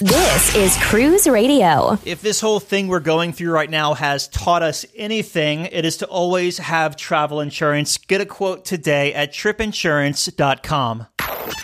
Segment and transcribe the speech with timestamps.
[0.00, 1.98] This is Cruise Radio.
[2.06, 5.98] If this whole thing we're going through right now has taught us anything, it is
[5.98, 7.98] to always have travel insurance.
[7.98, 11.06] Get a quote today at tripinsurance.com.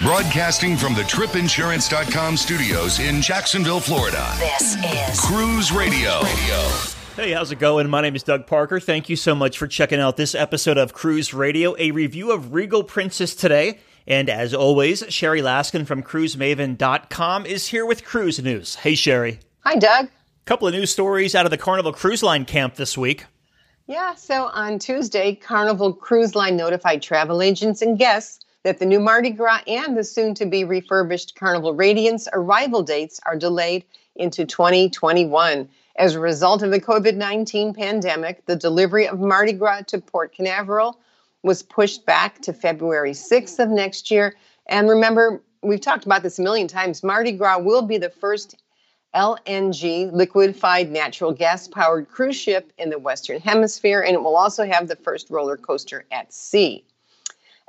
[0.03, 4.31] Broadcasting from the tripinsurance.com studios in Jacksonville, Florida.
[4.39, 6.23] This is Cruise Radio.
[7.17, 7.89] Hey, how's it going?
[7.89, 8.81] My name is Doug Parker.
[8.81, 12.53] Thank you so much for checking out this episode of Cruise Radio, a review of
[12.53, 13.79] Regal Princess today.
[14.07, 18.77] And as always, Sherry Laskin from cruisemaven.com is here with cruise news.
[18.77, 19.41] Hey, Sherry.
[19.61, 20.09] Hi, Doug.
[20.45, 23.25] Couple of news stories out of the Carnival Cruise Line camp this week.
[23.89, 29.01] Yeah, so on Tuesday, Carnival Cruise Line notified travel agents and guests that the new
[29.01, 33.85] Mardi Gras and the soon to be refurbished Carnival Radiance arrival dates are delayed
[34.15, 35.69] into 2021.
[35.99, 40.35] As a result of the COVID 19 pandemic, the delivery of Mardi Gras to Port
[40.35, 40.99] Canaveral
[41.43, 44.37] was pushed back to February 6th of next year.
[44.67, 48.57] And remember, we've talked about this a million times Mardi Gras will be the first
[49.15, 54.67] LNG, liquefied natural gas powered cruise ship in the Western Hemisphere, and it will also
[54.67, 56.85] have the first roller coaster at sea.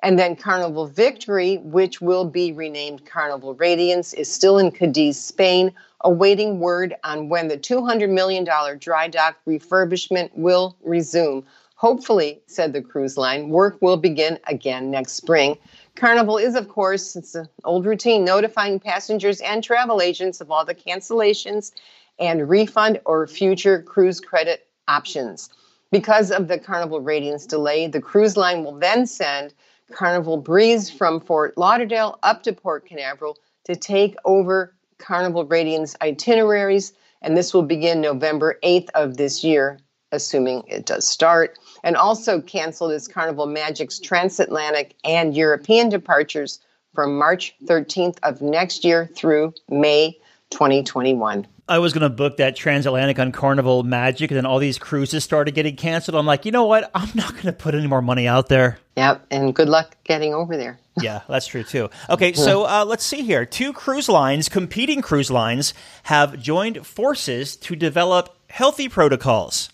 [0.04, 5.74] And then Carnival Victory, which will be renamed Carnival Radiance, is still in Cadiz, Spain,
[6.02, 8.46] awaiting word on when the $200 million
[8.78, 11.44] dry dock refurbishment will resume.
[11.78, 15.56] Hopefully, said the cruise line, work will begin again next spring.
[15.96, 20.66] Carnival is, of course, it's an old routine, notifying passengers and travel agents of all
[20.66, 21.72] the cancellations
[22.18, 25.52] and refund or future cruise credit options.
[25.92, 29.54] Because of the Carnival Radiance delay, the cruise line will then send
[29.92, 36.94] Carnival Breeze from Fort Lauderdale up to Port Canaveral to take over Carnival Radiance itineraries,
[37.22, 39.78] and this will begin November 8th of this year,
[40.12, 46.60] assuming it does start, and also canceled its Carnival Magic's transatlantic and European departures
[46.94, 50.18] from March 13th of next year through May
[50.50, 51.48] 2021.
[51.70, 55.24] I was going to book that transatlantic on Carnival Magic, and then all these cruises
[55.24, 56.16] started getting canceled.
[56.16, 56.90] I'm like, you know what?
[56.96, 58.80] I'm not going to put any more money out there.
[58.96, 60.80] Yep, and good luck getting over there.
[61.02, 61.90] yeah, that's true too.
[62.10, 63.46] Okay, so uh, let's see here.
[63.46, 65.74] Two cruise lines, competing cruise lines,
[66.04, 69.70] have joined forces to develop healthy protocols.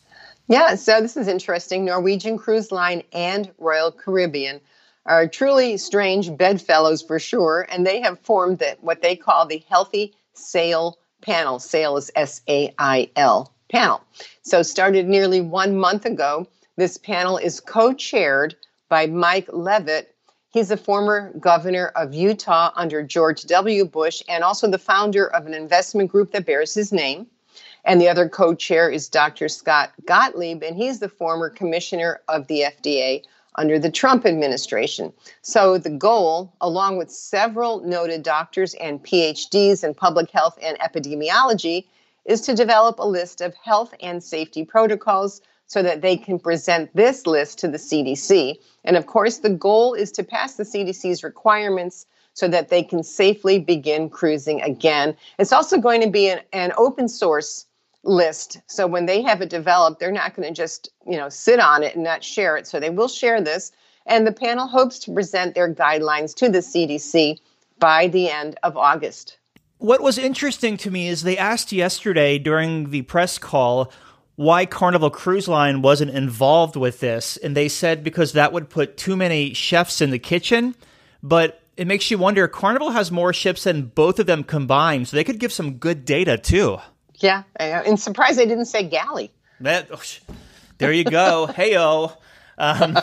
[0.47, 1.85] Yeah, so this is interesting.
[1.85, 4.59] Norwegian Cruise Line and Royal Caribbean
[5.05, 9.63] are truly strange bedfellows for sure, and they have formed the, what they call the
[9.69, 11.59] Healthy Sail Panel.
[11.59, 14.01] Sail is S A I L panel.
[14.43, 16.47] So, started nearly one month ago.
[16.75, 18.55] This panel is co chaired
[18.89, 20.13] by Mike Leavitt.
[20.51, 23.85] He's a former governor of Utah under George W.
[23.85, 27.27] Bush and also the founder of an investment group that bears his name.
[27.85, 29.49] And the other co chair is Dr.
[29.49, 33.23] Scott Gottlieb, and he's the former commissioner of the FDA
[33.55, 35.11] under the Trump administration.
[35.41, 41.85] So, the goal, along with several noted doctors and PhDs in public health and epidemiology,
[42.25, 46.95] is to develop a list of health and safety protocols so that they can present
[46.95, 48.55] this list to the CDC.
[48.85, 53.03] And of course, the goal is to pass the CDC's requirements so that they can
[53.03, 55.15] safely begin cruising again.
[55.37, 57.65] It's also going to be an, an open source
[58.03, 58.59] list.
[58.67, 61.83] So when they have it developed, they're not going to just, you know, sit on
[61.83, 62.67] it and not share it.
[62.67, 63.71] So they will share this.
[64.05, 67.39] And the panel hopes to present their guidelines to the CDC
[67.79, 69.37] by the end of August.
[69.77, 73.91] What was interesting to me is they asked yesterday during the press call
[74.35, 77.37] why Carnival Cruise Line wasn't involved with this.
[77.37, 80.75] And they said because that would put too many chefs in the kitchen.
[81.21, 85.07] But it makes you wonder Carnival has more ships than both of them combined.
[85.07, 86.79] So they could give some good data too.
[87.23, 89.31] Yeah, and surprised they didn't say galley.
[89.61, 90.01] That, oh,
[90.77, 91.47] there you go.
[91.55, 92.17] Heyo.
[92.57, 92.99] Um,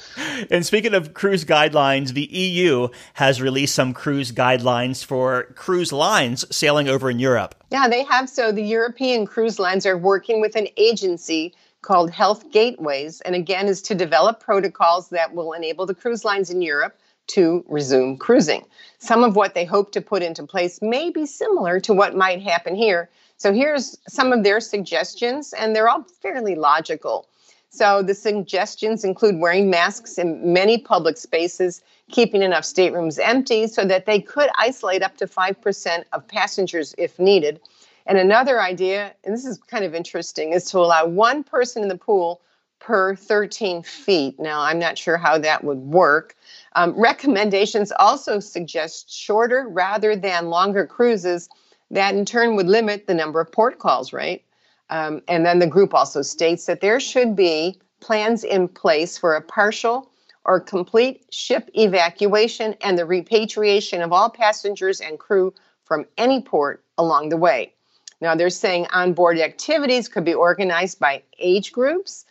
[0.50, 6.44] and speaking of cruise guidelines, the EU has released some cruise guidelines for cruise lines
[6.54, 7.54] sailing over in Europe.
[7.70, 8.28] Yeah, they have.
[8.28, 13.68] So the European cruise lines are working with an agency called Health Gateways, and again,
[13.68, 16.96] is to develop protocols that will enable the cruise lines in Europe
[17.28, 18.64] to resume cruising.
[18.98, 22.42] Some of what they hope to put into place may be similar to what might
[22.42, 23.08] happen here.
[23.42, 27.26] So here's some of their suggestions, and they're all fairly logical.
[27.70, 33.84] So the suggestions include wearing masks in many public spaces, keeping enough staterooms empty so
[33.84, 37.58] that they could isolate up to 5% of passengers if needed.
[38.06, 41.88] And another idea, and this is kind of interesting, is to allow one person in
[41.88, 42.42] the pool
[42.78, 44.38] per 13 feet.
[44.38, 46.36] Now, I'm not sure how that would work.
[46.76, 51.48] Um, recommendations also suggest shorter rather than longer cruises
[51.92, 54.42] that in turn would limit the number of port calls, right?
[54.90, 59.34] Um, and then the group also states that there should be plans in place for
[59.34, 60.10] a partial
[60.44, 65.54] or complete ship evacuation and the repatriation of all passengers and crew
[65.84, 67.72] from any port along the way.
[68.20, 72.24] Now, they're saying onboard activities could be organized by age groups,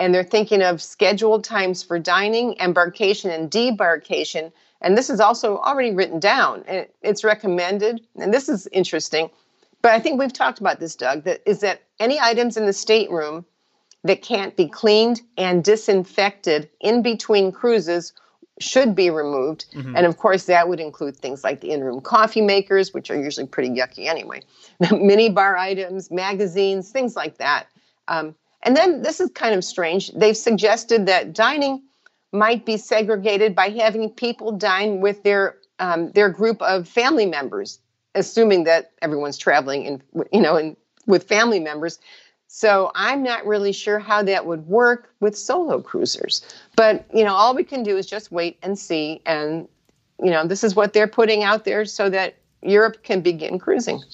[0.00, 4.52] and they're thinking of scheduled times for dining, embarkation, and debarkation.
[4.84, 6.62] And this is also already written down.
[7.00, 9.30] It's recommended, and this is interesting.
[9.80, 11.24] But I think we've talked about this, Doug.
[11.24, 13.46] That is that any items in the stateroom
[14.04, 18.12] that can't be cleaned and disinfected in between cruises
[18.60, 19.64] should be removed.
[19.74, 19.96] Mm-hmm.
[19.96, 23.18] And of course, that would include things like the in room coffee makers, which are
[23.18, 24.42] usually pretty yucky anyway,
[24.92, 27.68] mini bar items, magazines, things like that.
[28.06, 30.12] Um, and then this is kind of strange.
[30.12, 31.82] They've suggested that dining
[32.34, 37.78] might be segregated by having people dine with their um, their group of family members,
[38.14, 40.02] assuming that everyone's traveling in
[40.32, 40.76] you know in,
[41.06, 41.98] with family members.
[42.48, 46.44] So I'm not really sure how that would work with solo cruisers.
[46.76, 49.20] But, you know, all we can do is just wait and see.
[49.26, 49.66] And,
[50.22, 54.04] you know, this is what they're putting out there so that Europe can begin cruising.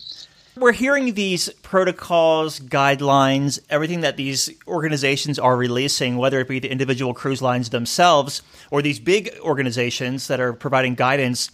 [0.61, 6.71] We're hearing these protocols, guidelines, everything that these organizations are releasing, whether it be the
[6.71, 11.51] individual cruise lines themselves or these big organizations that are providing guidance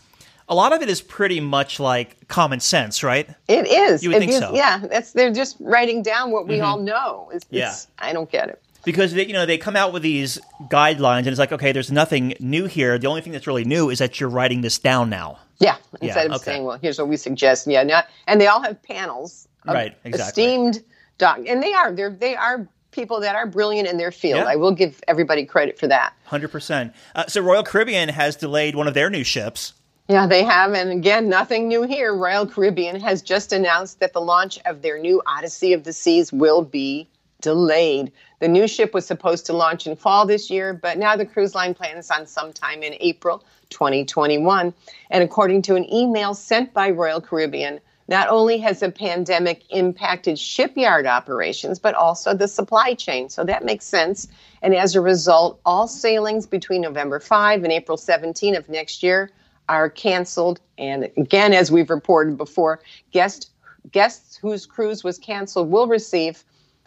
[0.48, 3.28] a lot of it is pretty much like common sense, right?
[3.48, 4.02] It is.
[4.02, 4.54] You would think so.
[4.54, 6.64] Yeah, that's they're just writing down what we mm-hmm.
[6.64, 7.30] all know.
[7.32, 7.70] It's, yeah.
[7.70, 8.62] It's, I don't get it.
[8.84, 10.38] Because they, you know they come out with these
[10.68, 12.98] guidelines and it's like okay, there's nothing new here.
[12.98, 15.38] The only thing that's really new is that you're writing this down now.
[15.58, 16.44] Yeah, instead yeah, of okay.
[16.44, 17.66] saying, well, here's what we suggest.
[17.66, 19.48] Yeah, not, and they all have panels.
[19.64, 20.44] right, exactly.
[20.44, 20.84] Esteemed
[21.18, 24.40] doc, and they are they're they are people that are brilliant in their field.
[24.40, 24.50] Yeah.
[24.50, 26.14] I will give everybody credit for that.
[26.24, 26.94] Hundred uh, percent.
[27.28, 29.74] So Royal Caribbean has delayed one of their new ships.
[30.08, 30.72] Yeah, they have.
[30.72, 32.14] And again, nothing new here.
[32.14, 36.32] Royal Caribbean has just announced that the launch of their new Odyssey of the Seas
[36.32, 37.08] will be
[37.40, 38.12] delayed.
[38.40, 41.54] The new ship was supposed to launch in fall this year, but now the cruise
[41.54, 44.72] line plans on sometime in April 2021.
[45.10, 50.38] And according to an email sent by Royal Caribbean, not only has the pandemic impacted
[50.38, 53.28] shipyard operations, but also the supply chain.
[53.28, 54.28] So that makes sense.
[54.62, 59.30] And as a result, all sailings between November 5 and April 17 of next year
[59.68, 60.60] are canceled.
[60.78, 62.80] And again, as we've reported before,
[63.10, 63.50] guest,
[63.90, 66.44] guests whose cruise was canceled will receive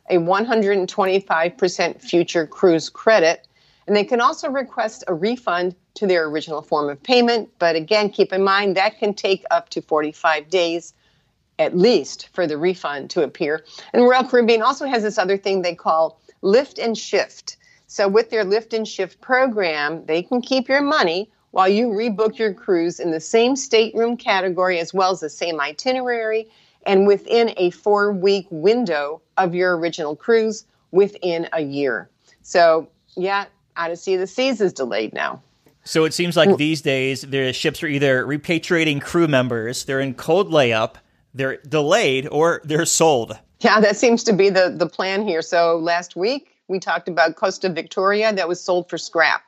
[0.10, 3.48] a 125% future cruise credit.
[3.88, 7.50] And they can also request a refund to their original form of payment.
[7.60, 10.94] But again, keep in mind that can take up to 45 days
[11.58, 13.66] at least for the refund to appear.
[13.94, 17.58] And Royal Caribbean also has this other thing they call lift and shift.
[17.88, 22.38] So, with their lift and shift program, they can keep your money while you rebook
[22.38, 26.48] your cruise in the same stateroom category as well as the same itinerary
[26.90, 32.10] and within a four week window of your original cruise within a year.
[32.42, 33.46] So, yeah,
[33.78, 35.40] Odyssey of the Seas is delayed now.
[35.84, 36.58] So it seems like mm.
[36.58, 40.96] these days the ships are either repatriating crew members, they're in cold layup,
[41.36, 43.38] they're delayed, or they're sold.
[43.60, 45.44] Yeah, that seems to be the, the plan here.
[45.44, 49.44] So last week we talked about Costa Victoria that was sold for scrap.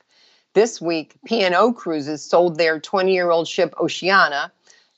[0.54, 4.52] This week, P&O Cruises sold their 20 year old ship Oceania.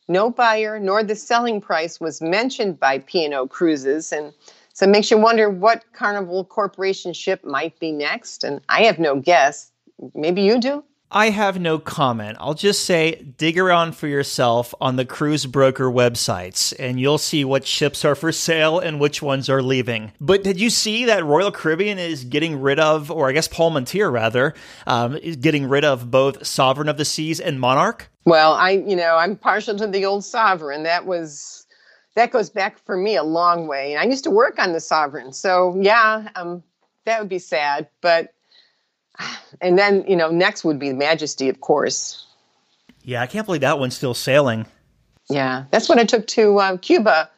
[0.07, 4.11] No buyer nor the selling price was mentioned by P&O Cruises.
[4.11, 4.33] And
[4.73, 8.43] so it makes you wonder what Carnival Corporation ship might be next.
[8.43, 9.71] And I have no guess.
[10.13, 10.83] Maybe you do?
[11.15, 12.37] I have no comment.
[12.39, 17.45] I'll just say dig around for yourself on the cruise broker websites and you'll see
[17.45, 20.11] what ships are for sale and which ones are leaving.
[20.19, 24.11] But did you see that Royal Caribbean is getting rid of, or I guess Pullmantur
[24.11, 24.55] rather,
[24.87, 28.09] um, is getting rid of both Sovereign of the Seas and Monarch?
[28.25, 30.81] Well, I, you know, I'm partial to the old Sovereign.
[30.81, 31.67] That was,
[32.15, 33.91] that goes back for me a long way.
[33.93, 35.31] And I used to work on the Sovereign.
[35.31, 36.63] So yeah, um,
[37.05, 37.87] that would be sad.
[38.01, 38.33] But
[39.61, 42.25] and then you know next would be Majesty, of course.
[43.03, 44.65] Yeah, I can't believe that one's still sailing.
[45.29, 47.29] Yeah, that's what I took to uh, Cuba,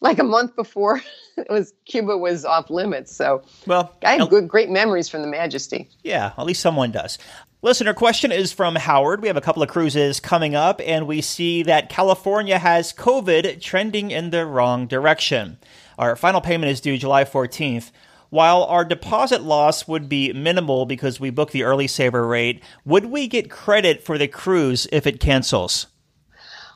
[0.00, 1.00] like a month before
[1.36, 3.14] it was Cuba was off limits.
[3.14, 5.88] So well, I have good, great memories from the Majesty.
[6.02, 7.18] Yeah, at least someone does.
[7.62, 9.22] Listener question is from Howard.
[9.22, 13.60] We have a couple of cruises coming up, and we see that California has COVID
[13.60, 15.56] trending in the wrong direction.
[15.98, 17.90] Our final payment is due July 14th.
[18.34, 23.04] While our deposit loss would be minimal because we book the early saver rate, would
[23.04, 25.86] we get credit for the cruise if it cancels?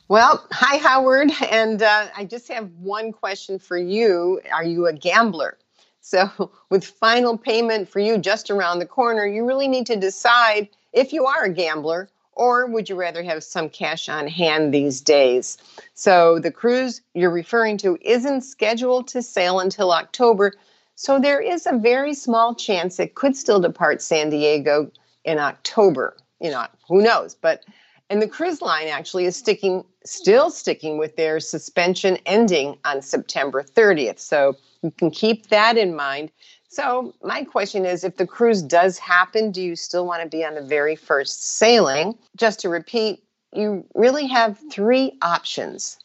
[0.06, 1.32] Well, hi, Howard.
[1.50, 4.40] And uh, I just have one question for you.
[4.52, 5.58] Are you a gambler?
[6.00, 10.68] So, with final payment for you just around the corner, you really need to decide
[10.92, 15.00] if you are a gambler or would you rather have some cash on hand these
[15.00, 15.58] days?
[15.94, 20.52] So, the cruise you're referring to isn't scheduled to sail until October,
[21.00, 24.90] so there is a very small chance it could still depart San Diego
[25.24, 26.16] in October.
[26.40, 27.36] You know, who knows?
[27.36, 27.64] But
[28.10, 33.62] And the cruise line actually is sticking, still sticking with their suspension ending on September
[33.62, 34.18] 30th.
[34.18, 36.32] So you can keep that in mind.
[36.68, 40.44] So, my question is if the cruise does happen, do you still want to be
[40.44, 42.18] on the very first sailing?
[42.36, 45.96] Just to repeat, you really have three options,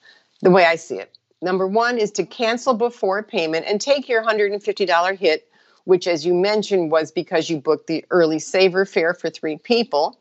[0.41, 1.17] the way I see it.
[1.43, 5.45] Number one is to cancel before payment and take your $150 hit,
[5.83, 10.17] which, as you mentioned, was because you booked the early saver fare for three people.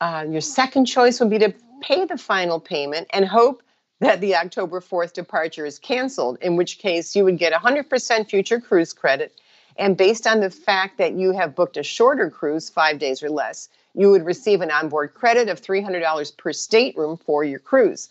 [0.00, 3.62] Uh, your second choice would be to pay the final payment and hope
[4.00, 8.60] that the October 4th departure is canceled, in which case you would get 100% future
[8.60, 9.32] cruise credit.
[9.78, 13.30] And based on the fact that you have booked a shorter cruise, five days or
[13.30, 18.08] less, you would receive an onboard credit of $300 per stateroom for your cruise.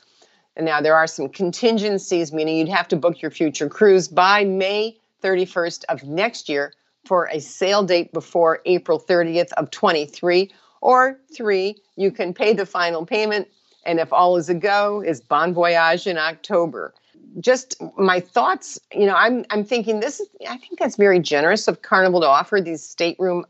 [0.56, 4.44] And now there are some contingencies, meaning you'd have to book your future cruise by
[4.46, 6.74] May 31st of next year
[7.06, 10.52] for a sail date before April 30th of 23.
[10.82, 13.48] Or three, you can pay the final payment
[13.86, 16.94] and if all is a go, is Bon Voyage in October.
[17.40, 21.68] Just my thoughts, you know, I'm I'm thinking this is I think that's very generous
[21.68, 23.46] of Carnival to offer these stateroom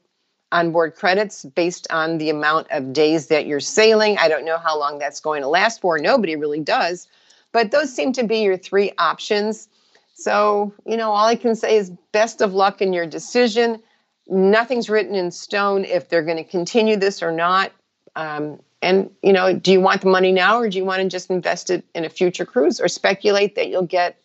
[0.55, 4.17] onboard credits based on the amount of days that you're sailing.
[4.17, 5.99] I don't know how long that's going to last for.
[5.99, 7.07] Nobody really does.
[7.51, 9.67] But those seem to be your three options.
[10.13, 13.81] So, you know, all I can say is best of luck in your decision.
[14.27, 17.73] Nothing's written in stone if they're going to continue this or not.
[18.15, 21.09] Um, and, you know, do you want the money now or do you want to
[21.09, 24.17] just invest it in a future cruise or speculate that you'll get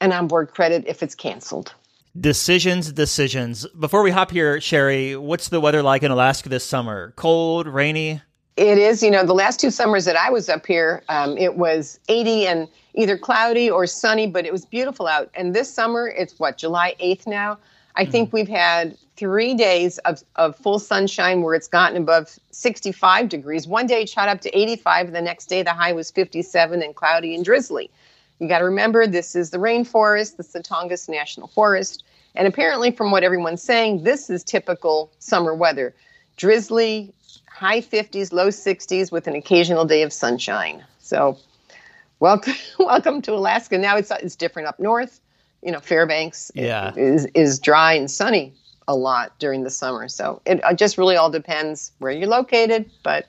[0.00, 1.74] an onboard credit if it's canceled?
[2.18, 3.66] Decisions, decisions.
[3.78, 7.12] Before we hop here, Sherry, what's the weather like in Alaska this summer?
[7.16, 8.22] Cold, rainy?
[8.56, 9.02] It is.
[9.02, 12.46] You know, the last two summers that I was up here, um, it was 80
[12.46, 15.30] and either cloudy or sunny, but it was beautiful out.
[15.34, 17.58] And this summer, it's what, July 8th now?
[17.94, 18.10] I mm-hmm.
[18.10, 23.68] think we've had three days of, of full sunshine where it's gotten above 65 degrees.
[23.68, 26.82] One day it shot up to 85, and the next day the high was 57
[26.82, 27.90] and cloudy and drizzly.
[28.38, 32.04] You got to remember this is the rainforest, the Tongass National Forest.
[32.34, 35.94] And apparently, from what everyone's saying, this is typical summer weather
[36.36, 37.12] drizzly,
[37.50, 40.84] high 50s, low 60s, with an occasional day of sunshine.
[41.00, 41.36] So,
[42.20, 43.76] welcome, welcome to Alaska.
[43.76, 45.20] Now it's, it's different up north.
[45.62, 46.94] You know, Fairbanks yeah.
[46.94, 48.54] is, is dry and sunny
[48.86, 50.08] a lot during the summer.
[50.08, 52.90] So it just really all depends where you're located.
[53.02, 53.26] But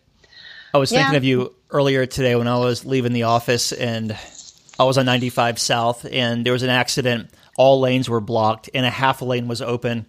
[0.74, 1.00] I was yeah.
[1.00, 4.18] thinking of you earlier today when I was leaving the office and
[4.80, 7.30] I was on 95 South and there was an accident.
[7.58, 10.06] All lanes were blocked and a half a lane was open.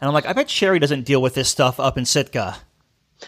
[0.00, 2.56] And I'm like, I bet Sherry doesn't deal with this stuff up in Sitka.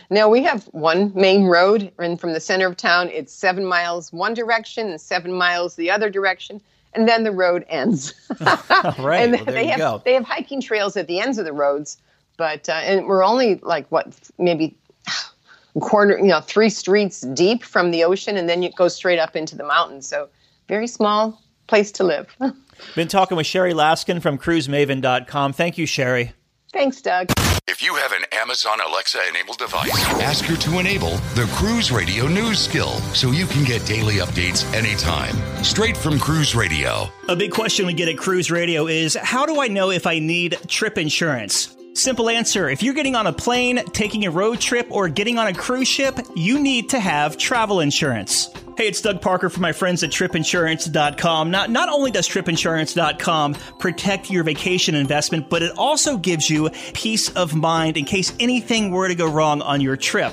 [0.09, 4.13] No, we have one main road, and from the center of town, it's seven miles
[4.13, 6.61] one direction and seven miles the other direction
[6.95, 8.15] and then the road ends.
[8.99, 9.23] right.
[9.23, 10.03] and well, they have go.
[10.05, 11.99] they have hiking trails at the ends of the roads,
[12.37, 14.77] but uh, and we're only like what maybe
[15.81, 19.37] quarter you know three streets deep from the ocean, and then you go straight up
[19.37, 20.07] into the mountains.
[20.07, 20.29] So
[20.71, 22.35] very small place to live.
[22.95, 25.53] Been talking with Sherry Laskin from CruiseMaven.com.
[25.53, 26.33] Thank you, Sherry.
[26.73, 27.33] Thanks, Doug.
[27.67, 32.29] If you have an Amazon Alexa enabled device, ask her to enable the Cruise Radio
[32.29, 35.35] News skill so you can get daily updates anytime.
[35.65, 37.09] Straight from Cruise Radio.
[37.29, 40.21] A big question we get at Cruise Radio is how do I know if I
[40.21, 41.77] need trip insurance?
[41.95, 45.49] Simple answer if you're getting on a plane, taking a road trip, or getting on
[45.49, 48.49] a cruise ship, you need to have travel insurance.
[48.81, 51.51] Hey, it's Doug Parker from my friends at tripinsurance.com.
[51.51, 57.29] Not, not only does tripinsurance.com protect your vacation investment, but it also gives you peace
[57.37, 60.33] of mind in case anything were to go wrong on your trip.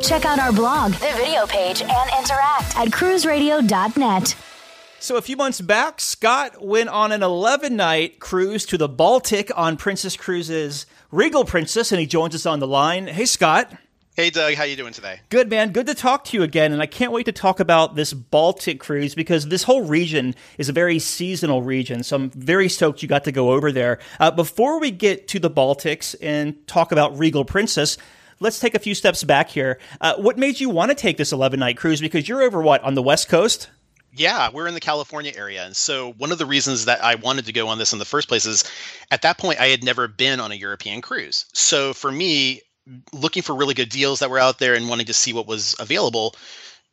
[0.00, 4.36] Check out our blog, the video page, and interact at cruiseradio.net.
[5.00, 9.50] So, a few months back, Scott went on an 11 night cruise to the Baltic
[9.56, 13.06] on Princess Cruises Regal Princess, and he joins us on the line.
[13.06, 13.72] Hey, Scott.
[14.14, 15.20] Hey Doug, how you doing today?
[15.28, 17.94] Good man, good to talk to you again, and I can't wait to talk about
[17.94, 22.02] this Baltic cruise because this whole region is a very seasonal region.
[22.02, 24.00] So I'm very stoked you got to go over there.
[24.18, 27.96] Uh, before we get to the Baltics and talk about Regal Princess,
[28.40, 29.78] let's take a few steps back here.
[30.00, 32.00] Uh, what made you want to take this 11 night cruise?
[32.00, 33.68] Because you're over what, on the West Coast?
[34.12, 35.64] Yeah, we're in the California area.
[35.64, 38.04] And so one of the reasons that I wanted to go on this in the
[38.04, 38.64] first place is
[39.10, 41.44] at that point, I had never been on a European cruise.
[41.52, 42.62] So for me,
[43.12, 45.76] looking for really good deals that were out there and wanting to see what was
[45.78, 46.34] available,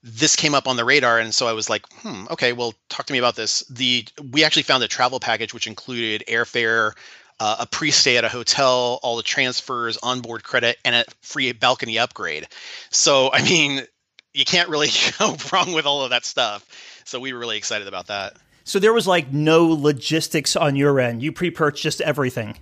[0.05, 3.07] this came up on the radar and so i was like hmm okay well talk
[3.07, 6.91] to me about this the we actually found a travel package which included airfare
[7.39, 11.99] uh, a pre-stay at a hotel all the transfers onboard credit and a free balcony
[11.99, 12.47] upgrade.
[12.91, 13.85] So i mean
[14.33, 14.89] you can't really
[15.19, 17.01] go wrong with all of that stuff.
[17.05, 18.35] So we were really excited about that.
[18.63, 21.21] So there was like no logistics on your end.
[21.21, 22.57] You pre-purchased everything?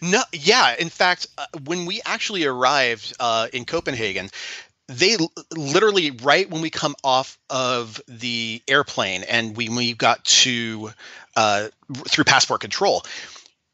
[0.00, 0.74] No, yeah.
[0.78, 4.30] In fact, uh, when we actually arrived uh, in Copenhagen,
[4.86, 5.16] they
[5.54, 10.90] literally right when we come off of the airplane and we we got to
[11.36, 11.68] uh,
[12.08, 13.04] through passport control,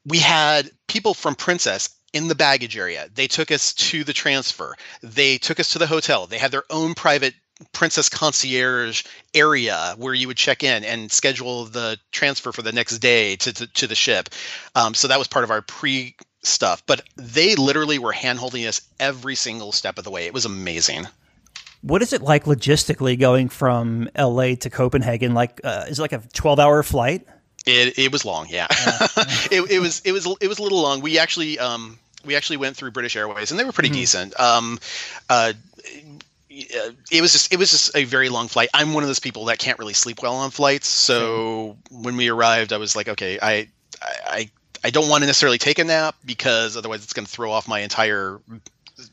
[0.07, 3.09] we had people from Princess in the baggage area.
[3.15, 4.77] They took us to the transfer.
[5.03, 6.27] They took us to the hotel.
[6.27, 7.35] They had their own private
[7.73, 12.99] Princess concierge area where you would check in and schedule the transfer for the next
[12.99, 14.29] day to, to, to the ship.
[14.75, 18.81] Um, so that was part of our pre stuff, but they literally were handholding us
[19.01, 20.27] every single step of the way.
[20.27, 21.07] It was amazing.
[21.83, 25.35] What is it like logistically going from LA to Copenhagen?
[25.35, 27.27] Like, uh, is it like a twelve-hour flight?
[27.67, 28.67] It it was long, yeah.
[28.71, 29.07] yeah.
[29.51, 31.01] it, it was it was it was a little long.
[31.01, 33.99] We actually um we actually went through British Airways and they were pretty mm-hmm.
[33.99, 34.41] decent.
[34.41, 34.79] Um,
[35.29, 35.53] uh,
[36.51, 38.69] it was just it was just a very long flight.
[38.75, 40.87] I'm one of those people that can't really sleep well on flights.
[40.87, 43.69] So when we arrived, I was like, okay, I
[44.03, 44.51] I
[44.85, 47.67] I don't want to necessarily take a nap because otherwise it's going to throw off
[47.67, 48.39] my entire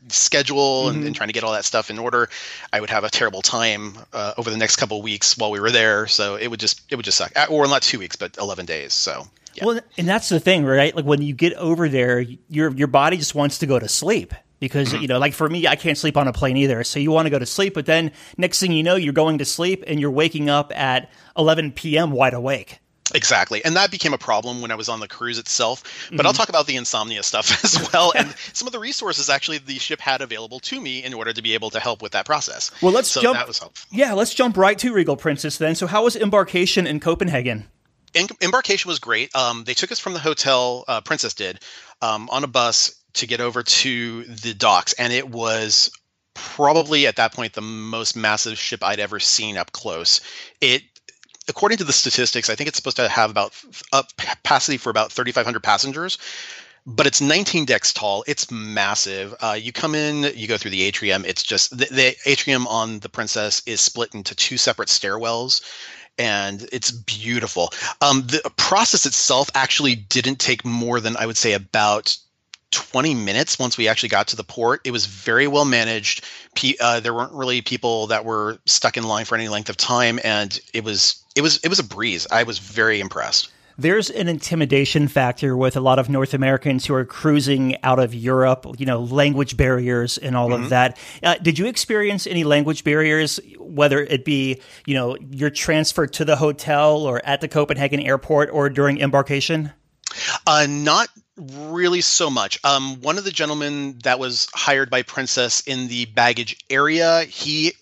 [0.08, 0.96] schedule mm-hmm.
[0.96, 2.28] and, and, trying to get all that stuff in order.
[2.72, 5.60] I would have a terrible time uh, over the next couple of weeks while we
[5.60, 6.06] were there.
[6.06, 7.32] So it would just it would just suck.
[7.36, 8.92] Uh, or not two weeks, but eleven days.
[8.92, 9.26] So.
[9.54, 9.66] Yeah.
[9.66, 10.96] Well, and that's the thing, right?
[10.96, 14.32] Like when you get over there, your your body just wants to go to sleep
[14.60, 15.02] because mm-hmm.
[15.02, 16.84] you know, like for me, I can't sleep on a plane either.
[16.84, 19.38] So you want to go to sleep, but then next thing you know, you're going
[19.38, 22.12] to sleep and you're waking up at 11 p.m.
[22.12, 22.78] wide awake.
[23.14, 23.64] Exactly.
[23.64, 25.82] And that became a problem when I was on the cruise itself.
[25.82, 26.26] But mm-hmm.
[26.26, 29.78] I'll talk about the insomnia stuff as well and some of the resources actually the
[29.78, 32.70] ship had available to me in order to be able to help with that process.
[32.82, 33.38] Well, let's so jump.
[33.38, 33.88] That was helpful.
[33.96, 35.74] Yeah, let's jump right to Regal Princess then.
[35.74, 37.68] So, how was embarkation in Copenhagen?
[38.14, 39.34] In- embarkation was great.
[39.34, 41.60] Um, they took us from the hotel, uh, Princess did,
[42.00, 44.92] um, on a bus to get over to the docks.
[44.94, 45.90] And it was
[46.34, 50.20] probably at that point the most massive ship I'd ever seen up close.
[50.60, 50.82] It
[51.48, 53.52] according to the statistics, I think it's supposed to have about
[53.92, 56.18] a capacity for about 3,500 passengers,
[56.86, 58.24] but it's 19 decks tall.
[58.26, 59.34] It's massive.
[59.40, 61.24] Uh, you come in, you go through the atrium.
[61.24, 65.60] It's just the, the atrium on the Princess is split into two separate stairwells
[66.18, 67.72] and it's beautiful.
[68.00, 72.16] Um, the process itself actually didn't take more than I would say about
[72.70, 74.80] 20 minutes once we actually got to the port.
[74.84, 76.24] It was very well managed.
[76.80, 80.18] Uh, there weren't really people that were stuck in line for any length of time,
[80.24, 82.26] and it was it was it was a breeze.
[82.30, 83.50] I was very impressed.
[83.78, 88.14] There's an intimidation factor with a lot of North Americans who are cruising out of
[88.14, 90.64] Europe, you know, language barriers and all mm-hmm.
[90.64, 90.98] of that.
[91.22, 96.24] Uh, did you experience any language barriers, whether it be, you know, your transfer to
[96.24, 99.72] the hotel or at the Copenhagen airport or during embarkation?
[100.46, 102.62] Uh, not really so much.
[102.64, 107.72] Um, one of the gentlemen that was hired by Princess in the baggage area, he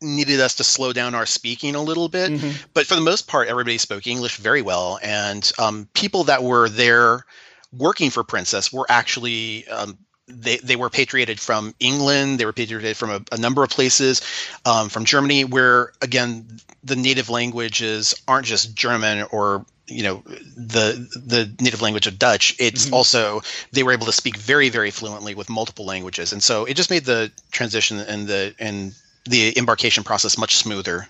[0.00, 2.32] needed us to slow down our speaking a little bit.
[2.32, 2.62] Mm-hmm.
[2.74, 4.98] But for the most part, everybody spoke English very well.
[5.02, 7.24] And um, people that were there
[7.72, 9.66] working for Princess were actually.
[9.68, 12.40] Um, they, they were patriated from England.
[12.40, 14.22] They were patriated from a, a number of places,
[14.64, 16.48] um, from Germany, where again
[16.82, 20.24] the native languages aren't just German or you know
[20.56, 22.56] the the native language of Dutch.
[22.58, 22.94] It's mm-hmm.
[22.94, 26.74] also they were able to speak very very fluently with multiple languages, and so it
[26.74, 28.94] just made the transition and the and
[29.26, 31.08] the embarkation process much smoother.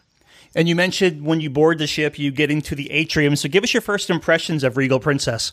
[0.55, 3.37] And you mentioned when you board the ship, you get into the atrium.
[3.37, 5.53] So give us your first impressions of Regal Princess.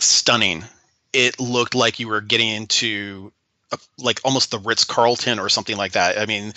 [0.00, 0.64] Stunning.
[1.12, 3.32] It looked like you were getting into
[3.70, 6.18] a, like almost the Ritz Carlton or something like that.
[6.18, 6.52] I mean,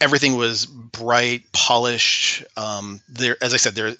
[0.00, 2.44] everything was bright, polished.
[2.56, 3.94] Um, there, as I said, there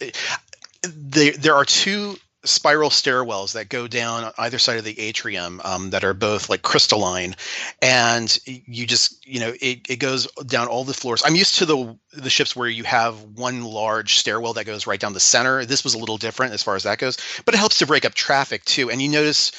[0.82, 5.60] there there are two spiral stairwells that go down on either side of the atrium
[5.64, 7.36] um, that are both like crystalline.
[7.80, 11.22] And you just you know it, it goes down all the floors.
[11.24, 15.00] I'm used to the the ships where you have one large stairwell that goes right
[15.00, 15.64] down the center.
[15.64, 18.04] This was a little different as far as that goes but it helps to break
[18.04, 18.90] up traffic too.
[18.90, 19.52] And you notice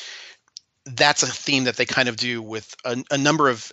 [0.86, 3.72] that's a theme that they kind of do with a, a number of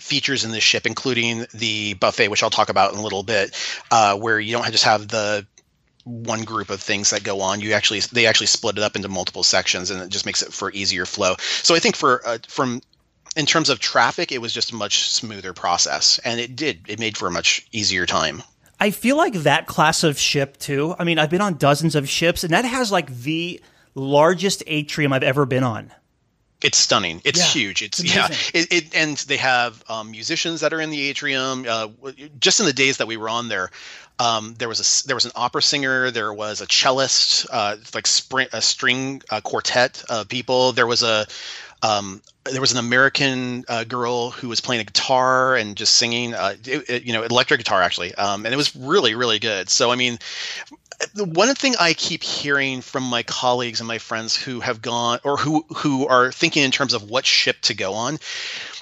[0.00, 3.54] features in this ship, including the buffet, which I'll talk about in a little bit,
[3.90, 5.46] uh, where you don't just have the
[6.04, 7.60] one group of things that go on.
[7.60, 10.52] You actually they actually split it up into multiple sections, and it just makes it
[10.52, 11.36] for easier flow.
[11.38, 12.82] So I think for uh, from
[13.36, 16.98] in terms of traffic, it was just a much smoother process, and it did it
[16.98, 18.42] made for a much easier time.
[18.80, 20.96] I feel like that class of ship too.
[20.98, 23.60] I mean, I've been on dozens of ships, and that has like the
[23.94, 25.92] largest atrium I've ever been on.
[26.62, 27.20] It's stunning.
[27.24, 27.82] It's Yeah, huge.
[27.82, 28.28] It's it's yeah.
[28.54, 31.64] It, it and they have um, musicians that are in the atrium.
[31.68, 31.88] Uh,
[32.40, 33.70] just in the days that we were on there,
[34.18, 36.10] um, there was a there was an opera singer.
[36.10, 40.72] There was a cellist, uh, like spring, a string uh, quartet of people.
[40.72, 41.26] There was a
[41.82, 46.34] um, there was an American uh, girl who was playing a guitar and just singing,
[46.34, 49.68] uh, it, it- you know, electric guitar actually, um, and it was really, really good.
[49.68, 50.18] So, I mean,
[51.14, 55.20] the one thing I keep hearing from my colleagues and my friends who have gone
[55.24, 58.18] or who who are thinking in terms of what ship to go on,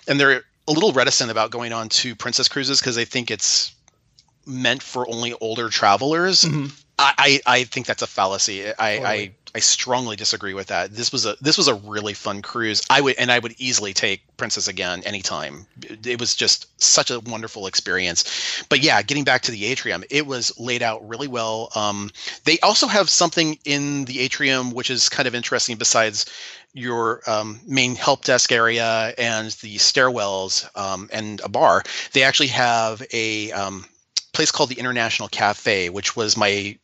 [0.07, 3.73] and they're a little reticent about going on to Princess cruises because they think it's
[4.47, 6.45] meant for only older travelers.
[6.99, 8.67] I, I, I think that's a fallacy.
[8.67, 10.95] I, I I strongly disagree with that.
[10.95, 12.83] This was a this was a really fun cruise.
[12.89, 15.67] I would and I would easily take Princess again anytime.
[15.83, 18.65] It, it was just such a wonderful experience.
[18.69, 21.71] But yeah, getting back to the atrium, it was laid out really well.
[21.75, 22.11] Um,
[22.45, 26.27] they also have something in the atrium which is kind of interesting besides
[26.73, 31.83] your um, main help desk area and the stairwells um, and a bar.
[32.13, 33.85] They actually have a um,
[34.33, 36.79] place called the International Cafe, which was my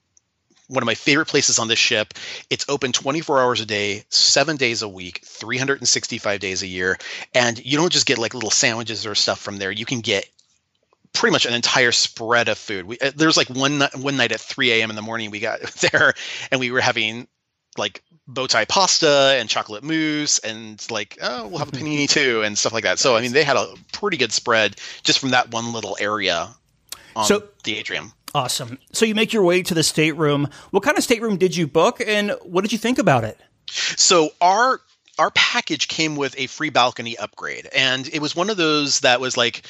[0.68, 2.14] one of my favorite places on this ship.
[2.50, 6.98] It's open 24 hours a day, seven days a week, 365 days a year.
[7.34, 9.70] And you don't just get like little sandwiches or stuff from there.
[9.70, 10.28] You can get
[11.12, 12.86] pretty much an entire spread of food.
[12.86, 14.90] We, uh, there was like one, one night at 3 a.m.
[14.90, 15.60] in the morning, we got
[15.92, 16.14] there
[16.50, 17.28] and we were having
[17.78, 22.42] like bow tie pasta and chocolate mousse and like, oh, we'll have a panini too
[22.42, 22.98] and stuff like that.
[22.98, 26.48] So, I mean, they had a pretty good spread just from that one little area
[27.16, 28.12] on So- the atrium.
[28.34, 28.78] Awesome.
[28.92, 30.48] So you make your way to the stateroom.
[30.70, 33.38] What kind of stateroom did you book, and what did you think about it?
[33.96, 34.80] So our
[35.18, 39.20] our package came with a free balcony upgrade, and it was one of those that
[39.20, 39.62] was like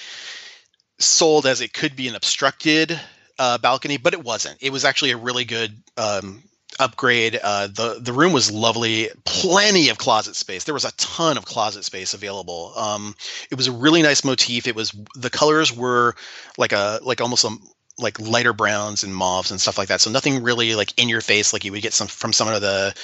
[0.99, 2.99] sold as it could be an obstructed
[3.39, 4.57] uh, balcony, but it wasn't.
[4.61, 6.43] It was actually a really good um,
[6.79, 7.39] upgrade.
[7.43, 10.65] Uh, the The room was lovely, plenty of closet space.
[10.65, 12.73] There was a ton of closet space available.
[12.77, 13.15] Um,
[13.51, 14.67] it was a really nice motif.
[14.67, 16.15] It was the colors were
[16.59, 17.57] like a like almost a
[17.99, 20.01] like lighter browns and mauves and stuff like that.
[20.01, 22.61] So nothing really like in your face like you would get some from some of
[22.61, 22.95] the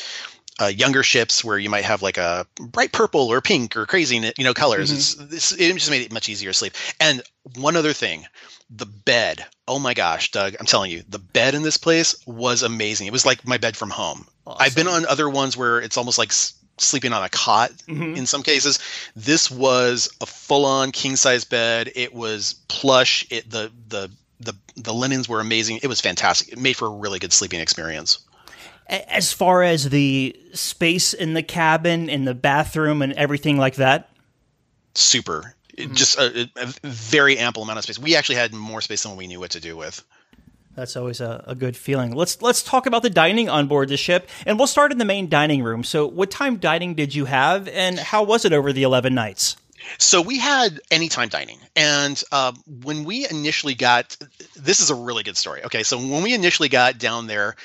[0.60, 4.16] uh, younger ships where you might have like a bright purple or pink or crazy
[4.36, 4.90] you know colors.
[4.90, 6.74] It's, it's, it just made it much easier to sleep.
[7.00, 7.22] And
[7.56, 8.26] one other thing,
[8.70, 9.44] the bed.
[9.66, 13.06] Oh my gosh, Doug, I'm telling you, the bed in this place was amazing.
[13.06, 14.26] It was like my bed from home.
[14.46, 17.70] I've been on other ones where it's almost like s- sleeping on a cot
[18.16, 18.78] in some cases.
[19.14, 21.90] This was a full-on king-size bed.
[21.94, 23.24] It was plush.
[23.30, 24.10] It the the
[24.40, 25.78] the the linens were amazing.
[25.82, 26.52] It was fantastic.
[26.52, 28.18] It made for a really good sleeping experience.
[28.88, 33.76] A- As far as the space in the cabin, in the bathroom, and everything like
[33.76, 34.08] that.
[34.94, 39.02] super It just a, a very ample amount of space we actually had more space
[39.04, 40.04] than we knew what to do with
[40.74, 42.12] That's always a, a good feeling.
[42.12, 45.04] Let's let's talk about the dining on board the ship, and we'll start in the
[45.04, 45.84] main dining room.
[45.84, 49.56] So, what time dining did you have, and how was it over the eleven nights?
[49.98, 52.52] so we had anytime dining and uh,
[52.84, 54.16] when we initially got
[54.54, 57.56] this is a really good story okay so when we initially got down there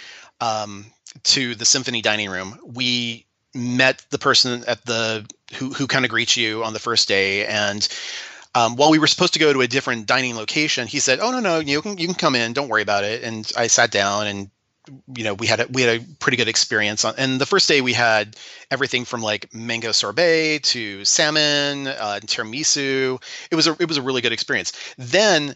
[0.42, 0.86] um,
[1.24, 5.26] to the symphony dining room we met the person at the
[5.56, 7.88] who, who kind of greets you on the first day and
[8.58, 11.30] um, while we were supposed to go to a different dining location, he said, "Oh
[11.30, 12.54] no, no, you can you can come in.
[12.54, 14.50] Don't worry about it." And I sat down, and
[15.16, 17.06] you know we had a, we had a pretty good experience.
[17.06, 18.36] On, and the first day we had
[18.72, 23.22] everything from like mango sorbet to salmon, uh, tiramisu.
[23.52, 24.74] It was a it was a really good experience.
[24.98, 25.56] Then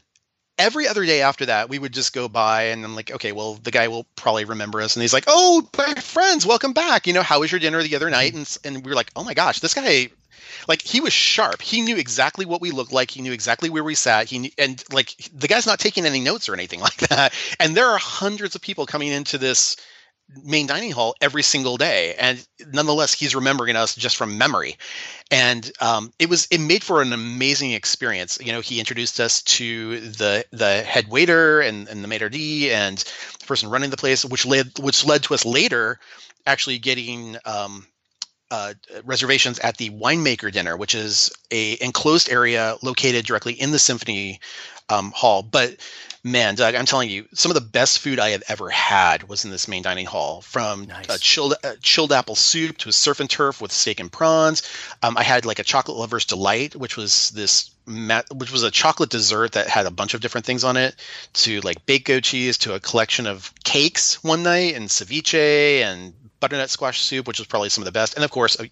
[0.61, 3.55] every other day after that, we would just go by, and I'm like, okay, well,
[3.55, 7.07] the guy will probably remember us, and he's like, "Oh, my friends, welcome back.
[7.07, 8.11] You know, how was your dinner the other mm-hmm.
[8.11, 10.09] night?" And and we were like, "Oh my gosh, this guy."
[10.67, 11.59] Like he was sharp.
[11.59, 13.09] He knew exactly what we looked like.
[13.09, 14.29] He knew exactly where we sat.
[14.29, 17.33] He knew, and like the guy's not taking any notes or anything like that.
[17.59, 19.75] And there are hundreds of people coming into this
[20.43, 22.15] main dining hall every single day.
[22.15, 24.77] And nonetheless he's remembering us just from memory.
[25.29, 28.37] And um, it was it made for an amazing experience.
[28.41, 32.71] You know he introduced us to the the head waiter and, and the maitre d
[32.71, 35.99] and the person running the place which led which led to us later
[36.45, 37.85] actually getting um,
[38.51, 38.73] uh,
[39.05, 44.39] reservations at the winemaker dinner, which is a enclosed area located directly in the symphony
[44.89, 45.41] um, hall.
[45.41, 45.77] But
[46.23, 49.45] man, Doug, I'm telling you, some of the best food I have ever had was
[49.45, 50.41] in this main dining hall.
[50.41, 54.11] From a chilled uh, chilled apple soup to a surf and turf with steak and
[54.11, 54.63] prawns.
[55.01, 57.71] Um, I had like a chocolate lover's delight, which was this.
[58.33, 60.95] Which was a chocolate dessert that had a bunch of different things on it,
[61.33, 66.13] to like baked goat cheese, to a collection of cakes one night, and ceviche, and
[66.39, 68.65] butternut squash soup, which was probably some of the best, and of course, uh,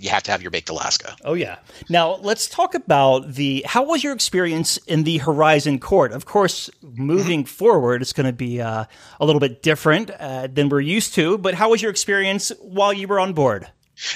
[0.00, 1.16] you have to have your baked Alaska.
[1.24, 1.56] Oh yeah.
[1.88, 3.64] Now let's talk about the.
[3.66, 6.12] How was your experience in the Horizon Court?
[6.12, 8.84] Of course, moving forward, it's going to be uh,
[9.20, 11.38] a little bit different uh, than we're used to.
[11.38, 13.68] But how was your experience while you were on board?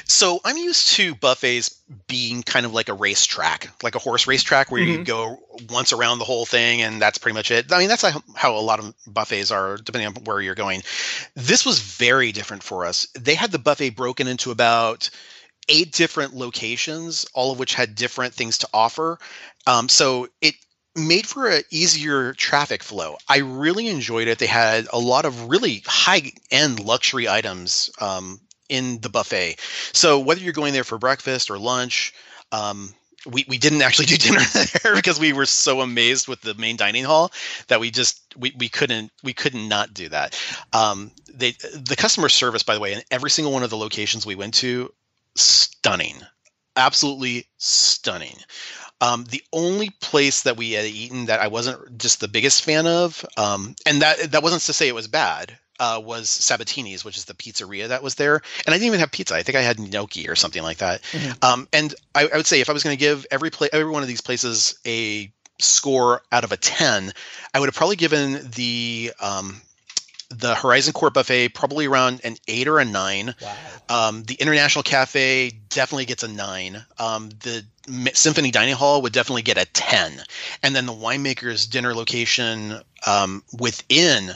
[0.04, 4.70] So I'm used to buffets being kind of like a racetrack, like a horse racetrack
[4.70, 5.00] where mm-hmm.
[5.00, 5.38] you go
[5.70, 7.72] once around the whole thing and that's pretty much it.
[7.72, 10.82] I mean, that's how a lot of buffets are, depending on where you're going.
[11.34, 13.06] This was very different for us.
[13.14, 15.10] They had the buffet broken into about
[15.68, 19.18] eight different locations, all of which had different things to offer.
[19.66, 20.54] Um, so it
[20.96, 23.16] made for an easier traffic flow.
[23.28, 24.38] I really enjoyed it.
[24.38, 29.56] They had a lot of really high end luxury items um, in the buffet.
[29.92, 32.14] So whether you're going there for breakfast or lunch,
[32.52, 32.94] um,
[33.26, 34.40] we, we didn't actually do dinner
[34.82, 37.32] there because we were so amazed with the main dining hall
[37.68, 40.40] that we just we, we couldn't we couldn't not do that.
[40.72, 44.24] Um, they the customer service by the way in every single one of the locations
[44.24, 44.92] we went to
[45.36, 46.16] stunning,
[46.76, 48.36] absolutely stunning.
[49.00, 52.86] Um, the only place that we had eaten that I wasn't just the biggest fan
[52.86, 57.16] of, um, and that that wasn't to say it was bad, uh, was Sabatini's, which
[57.16, 58.36] is the pizzeria that was there.
[58.36, 59.34] And I didn't even have pizza.
[59.34, 61.02] I think I had gnocchi or something like that.
[61.12, 61.44] Mm-hmm.
[61.44, 63.90] Um, and I, I, would say if I was going to give every play, every
[63.90, 67.12] one of these places a score out of a 10,
[67.52, 69.60] I would have probably given the um,
[70.28, 73.34] the Horizon Court Buffet probably around an eight or a nine.
[73.40, 73.56] Wow.
[73.88, 76.84] Um, the International Cafe definitely gets a nine.
[76.98, 77.64] Um, the
[78.14, 80.20] Symphony Dining Hall would definitely get a ten,
[80.62, 84.32] and then the Winemaker's dinner location um, within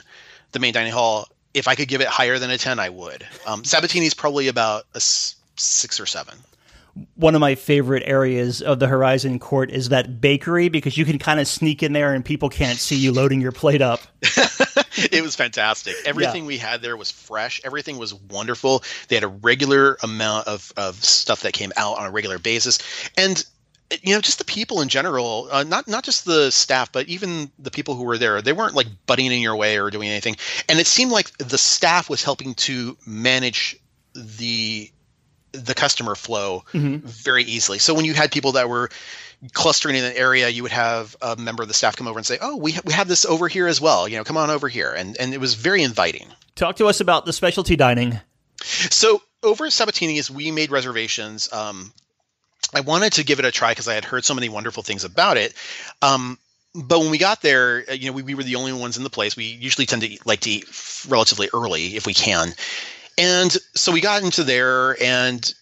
[0.53, 1.27] the main dining hall.
[1.53, 3.27] If I could give it higher than a ten, I would.
[3.47, 6.39] Um, Sabatini's probably about a s- six or seven
[7.15, 11.19] one of my favorite areas of the Horizon Court is that bakery because you can
[11.19, 14.01] kind of sneak in there and people can't see you loading your plate up.
[15.13, 15.95] it was fantastic.
[16.05, 16.49] Everything yeah.
[16.49, 17.61] we had there was fresh.
[17.65, 18.83] Everything was wonderful.
[19.09, 22.79] They had a regular amount of, of stuff that came out on a regular basis.
[23.17, 23.45] And
[24.03, 27.51] you know just the people in general uh, not not just the staff but even
[27.59, 30.37] the people who were there they weren't like butting in your way or doing anything
[30.69, 33.77] and it seemed like the staff was helping to manage
[34.15, 34.89] the
[35.53, 37.07] the customer flow mm-hmm.
[37.07, 37.79] very easily.
[37.79, 38.91] So when you had people that were
[39.53, 42.27] clustering in an area, you would have a member of the staff come over and
[42.27, 44.09] say, "Oh, we ha- we have this over here as well.
[44.09, 46.29] You know, come on over here," and and it was very inviting.
[46.57, 48.21] Talk to us about the specialty dining.
[48.63, 51.51] So over at Sabatini's, we made reservations.
[51.53, 51.93] Um,
[52.75, 55.05] I wanted to give it a try because I had heard so many wonderful things
[55.05, 55.55] about it.
[56.03, 56.39] Um,
[56.75, 59.03] but when we got there, uh, you know, we, we were the only ones in
[59.03, 59.37] the place.
[59.37, 60.67] We usually tend to eat, like to eat
[61.09, 62.53] relatively early if we can.
[63.19, 65.53] And so we got into there, and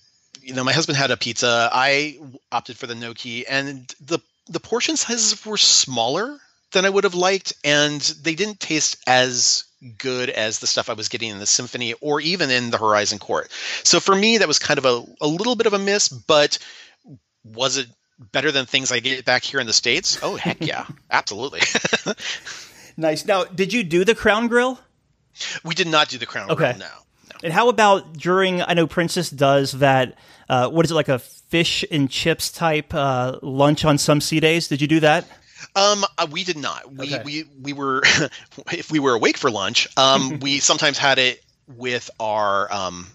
[0.48, 1.68] you know, my husband had a pizza.
[1.70, 2.18] I
[2.50, 6.38] opted for the gnocchi, and the the portion sizes were smaller
[6.72, 9.64] than I would have liked, and they didn't taste as
[9.98, 13.18] good as the stuff I was getting in the symphony or even in the Horizon
[13.18, 13.50] Court.
[13.84, 16.58] So for me, that was kind of a, a little bit of a miss, but
[17.44, 17.86] was it
[18.18, 20.18] better than things I get back here in the States?
[20.22, 20.86] Oh, heck yeah.
[21.10, 21.60] Absolutely.
[22.96, 23.26] nice.
[23.26, 24.80] Now, did you do the Crown Grill?
[25.62, 26.72] We did not do the Crown okay.
[26.72, 27.07] Grill, no.
[27.42, 28.62] And how about during?
[28.62, 30.16] I know Princess does that.
[30.48, 34.40] Uh, what is it like a fish and chips type uh, lunch on some sea
[34.40, 34.68] days?
[34.68, 35.26] Did you do that?
[35.74, 36.92] Um, uh, we did not.
[36.92, 37.22] We okay.
[37.24, 38.02] we we were
[38.72, 43.06] if we were awake for lunch, um, we sometimes had it with our um,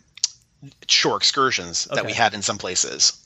[0.88, 1.96] shore excursions okay.
[1.96, 3.20] that we had in some places.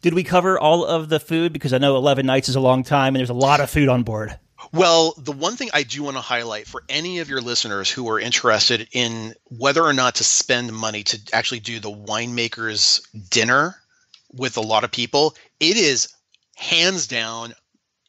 [0.00, 1.52] Did we cover all of the food?
[1.52, 3.88] Because I know eleven nights is a long time, and there's a lot of food
[3.88, 4.38] on board.
[4.72, 8.08] Well, the one thing I do want to highlight for any of your listeners who
[8.10, 13.00] are interested in whether or not to spend money to actually do the winemaker's
[13.30, 13.76] dinner
[14.32, 16.12] with a lot of people, it is
[16.56, 17.54] hands down.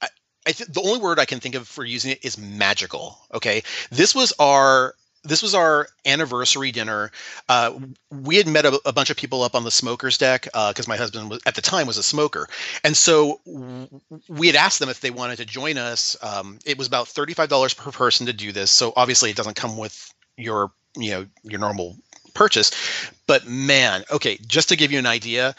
[0.01, 3.19] I, th- the only word I can think of for using it is magical.
[3.33, 7.11] Okay, this was our this was our anniversary dinner.
[7.47, 7.77] Uh,
[8.09, 10.89] we had met a, a, bunch of people up on the smokers deck because uh,
[10.89, 12.47] my husband was, at the time was a smoker,
[12.83, 13.41] and so
[14.27, 16.15] we had asked them if they wanted to join us.
[16.21, 19.35] Um, it was about thirty five dollars per person to do this, so obviously it
[19.35, 21.97] doesn't come with your you know your normal
[22.33, 22.71] purchase.
[23.27, 25.55] But man, okay, just to give you an idea,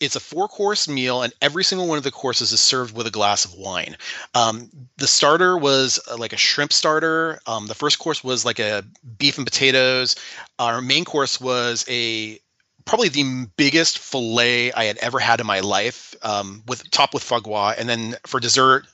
[0.00, 3.06] it's a four course meal and every single one of the courses is served with
[3.06, 3.96] a glass of wine.
[4.34, 7.40] Um, the starter was uh, like a shrimp starter.
[7.46, 8.82] Um, the first course was like a
[9.18, 10.16] beef and potatoes.
[10.58, 12.40] Our main course was a
[12.86, 17.22] probably the biggest fillet i had ever had in my life um, with top with
[17.22, 17.74] foie gras.
[17.78, 18.86] And then for dessert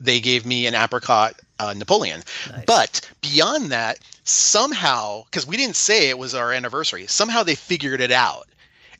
[0.00, 2.22] they gave me an apricot uh, napoleon.
[2.50, 2.64] Nice.
[2.66, 8.00] but beyond that somehow because we didn't say it was our anniversary somehow they figured
[8.00, 8.46] it out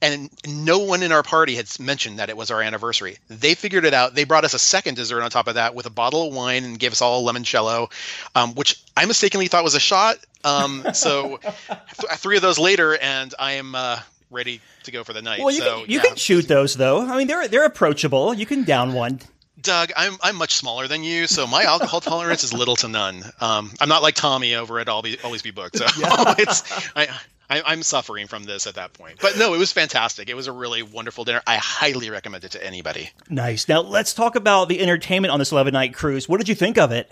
[0.01, 3.19] and no one in our party had mentioned that it was our anniversary.
[3.29, 4.15] They figured it out.
[4.15, 6.65] They brought us a second dessert on top of that with a bottle of wine
[6.65, 7.91] and gave us all a limoncello,
[8.35, 10.19] um, which I mistakenly thought was a shot.
[10.45, 15.13] Um, so th- three of those later, and I am uh, ready to go for
[15.13, 15.41] the night.
[15.41, 16.05] Well, you, so, can, you yeah.
[16.05, 17.07] can shoot those though.
[17.07, 18.35] I mean, they're they're approachable.
[18.35, 19.21] You can down one.
[19.61, 23.25] Doug, I'm I'm much smaller than you, so my alcohol tolerance is little to none.
[23.41, 25.79] Um, I'm not like Tommy over at Always Be Booked.
[25.79, 26.35] So yeah.
[26.39, 26.63] it's
[26.95, 27.09] I,
[27.51, 29.19] I, am suffering from this at that point.
[29.21, 30.29] But no, it was fantastic.
[30.29, 31.43] It was a really wonderful dinner.
[31.47, 33.11] I highly recommend it to anybody.
[33.31, 33.69] Nice.
[33.69, 36.29] Now let's talk about the entertainment on this 11 night cruise.
[36.29, 37.11] What did you think of it?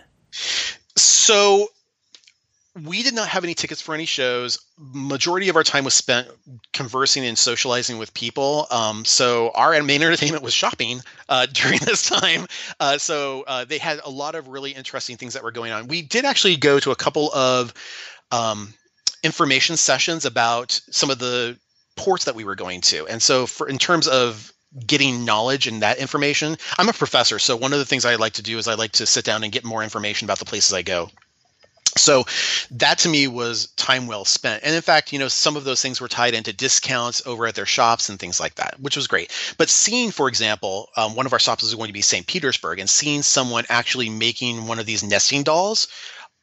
[0.97, 1.69] So
[2.85, 4.59] we did not have any tickets for any shows.
[4.79, 6.29] Majority of our time was spent
[6.73, 8.67] conversing and socializing with people.
[8.71, 12.47] Um, so our main entertainment was shopping uh, during this time.
[12.79, 15.89] Uh, so uh, they had a lot of really interesting things that were going on.
[15.89, 17.73] We did actually go to a couple of
[18.31, 18.75] um,
[19.27, 21.59] information sessions about some of the
[21.97, 24.53] ports that we were going to, and so for in terms of
[24.87, 27.39] getting knowledge and that information, I'm a professor.
[27.39, 29.45] So one of the things I like to do is I like to sit down
[29.45, 31.11] and get more information about the places I go.
[31.97, 32.25] So
[32.73, 34.63] that to me was time well spent.
[34.65, 37.55] And in fact, you know, some of those things were tied into discounts over at
[37.55, 39.33] their shops and things like that, which was great.
[39.57, 42.27] But seeing, for example, um, one of our shops was going to be St.
[42.27, 45.89] Petersburg and seeing someone actually making one of these nesting dolls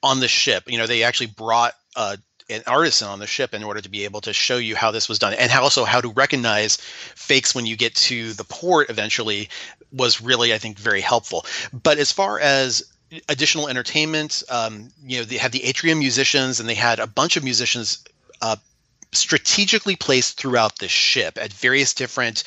[0.02, 2.18] on the ship, you know, they actually brought uh,
[2.54, 5.10] an artisan on the ship in order to be able to show you how this
[5.10, 6.78] was done and how, also how to recognize
[7.16, 9.50] fakes when you get to the port eventually
[9.92, 11.46] was really, I think, very helpful.
[11.72, 12.84] But as far as
[13.30, 14.44] additional entertainment.
[14.50, 18.04] Um, you know, they had the atrium musicians, and they had a bunch of musicians
[18.42, 18.56] uh,
[19.12, 22.44] strategically placed throughout the ship at various different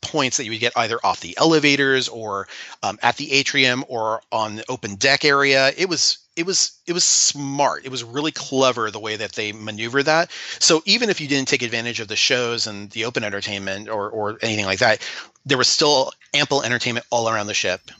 [0.00, 2.46] points that you would get either off the elevators or
[2.82, 5.72] um, at the atrium or on the open deck area.
[5.76, 7.84] It was it was it was smart.
[7.84, 10.30] It was really clever the way that they maneuver that.
[10.60, 14.08] So even if you didn't take advantage of the shows and the open entertainment or
[14.08, 15.06] or anything like that,
[15.44, 17.90] there was still ample entertainment all around the ship.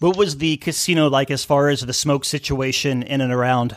[0.00, 3.76] What was the casino like as far as the smoke situation in and around?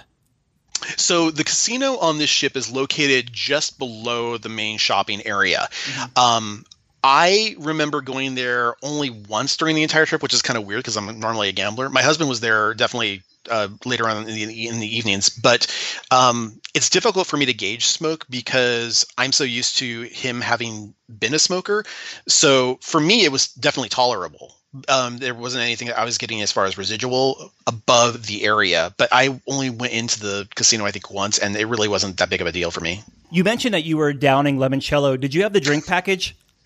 [0.95, 5.67] So the casino on this ship is located just below the main shopping area.
[5.69, 6.19] Mm-hmm.
[6.19, 6.65] Um,
[7.03, 10.79] I remember going there only once during the entire trip, which is kind of weird
[10.79, 11.89] because I'm normally a gambler.
[11.89, 15.67] My husband was there definitely uh, later on in the, in the evenings, but
[16.11, 20.93] um, it's difficult for me to gauge smoke because I'm so used to him having
[21.07, 21.83] been a smoker.
[22.27, 24.55] So for me, it was definitely tolerable
[24.87, 28.93] um, there wasn't anything that I was getting as far as residual above the area,
[28.97, 32.29] but I only went into the casino I think once, and it really wasn't that
[32.29, 33.03] big of a deal for me.
[33.29, 35.19] You mentioned that you were downing limoncello.
[35.19, 36.35] Did you have the drink package?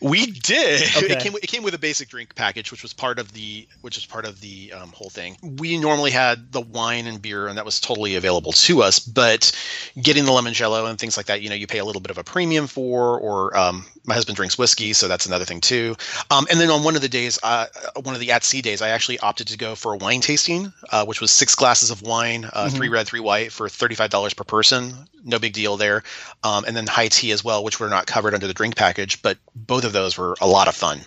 [0.00, 0.82] we did.
[0.96, 1.12] Okay.
[1.12, 1.34] It came.
[1.34, 4.24] It came with a basic drink package, which was part of the which was part
[4.24, 5.36] of the um, whole thing.
[5.42, 8.98] We normally had the wine and beer, and that was totally available to us.
[8.98, 9.52] But
[10.00, 12.18] getting the limoncello and things like that, you know, you pay a little bit of
[12.18, 13.18] a premium for.
[13.18, 15.96] Or um, my husband drinks whiskey, so that's another thing too.
[16.30, 17.66] Um, and then on one of the days, uh,
[18.02, 20.72] one of the at sea days, I actually opted to go for a wine tasting,
[20.90, 22.76] uh, which was six glasses of wine, uh, mm-hmm.
[22.76, 24.94] three red, three white, for thirty five dollars per person.
[25.22, 26.02] No big deal there.
[26.42, 29.20] Um, and then high tea as well, which were not covered under the drink package,
[29.20, 31.00] but both of those were a lot of fun.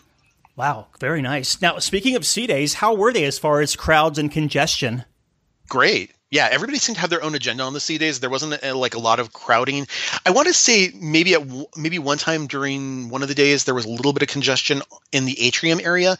[0.55, 1.61] Wow, very nice.
[1.61, 5.03] Now, speaking of sea days, how were they as far as crowds and congestion?
[5.67, 6.11] Great.
[6.29, 8.19] Yeah, everybody seemed to have their own agenda on the sea days.
[8.19, 9.87] There wasn't uh, like a lot of crowding.
[10.25, 11.43] I want to say maybe at
[11.75, 14.81] maybe one time during one of the days there was a little bit of congestion
[15.11, 16.17] in the atrium area,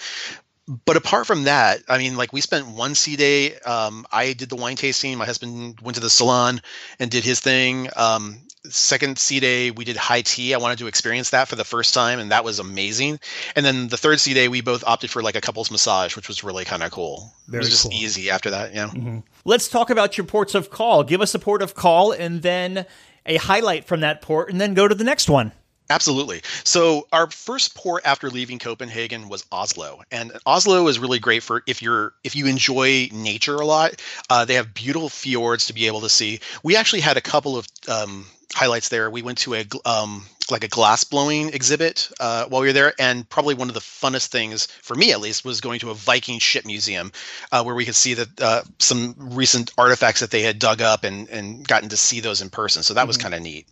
[0.86, 3.56] but apart from that, I mean, like we spent one sea day.
[3.60, 5.18] Um, I did the wine tasting.
[5.18, 6.62] My husband went to the salon
[7.00, 7.90] and did his thing.
[7.96, 11.66] Um, second sea day we did high tea i wanted to experience that for the
[11.66, 13.20] first time and that was amazing.
[13.56, 16.28] And then the third sea day we both opted for like a couples massage which
[16.28, 17.94] was really kind of cool Very it was just cool.
[17.94, 18.88] easy after that yeah.
[18.88, 19.20] Mm-hmm.
[19.44, 21.04] let's talk about your ports of call.
[21.04, 22.86] Give us a port of call and then
[23.26, 25.52] a highlight from that port and then go to the next one
[25.90, 26.42] Absolutely.
[26.64, 31.62] So our first port after leaving Copenhagen was Oslo, and Oslo is really great for
[31.68, 34.02] if you're if you enjoy nature a lot.
[34.30, 36.40] Uh, they have beautiful fjords to be able to see.
[36.64, 39.10] We actually had a couple of um, highlights there.
[39.10, 42.94] We went to a um, like a glass blowing exhibit uh, while we were there,
[42.98, 45.96] and probably one of the funnest things for me, at least, was going to a
[45.96, 47.12] Viking ship museum
[47.52, 51.04] uh, where we could see that uh, some recent artifacts that they had dug up
[51.04, 52.84] and and gotten to see those in person.
[52.84, 53.08] So that mm-hmm.
[53.08, 53.68] was kind of neat.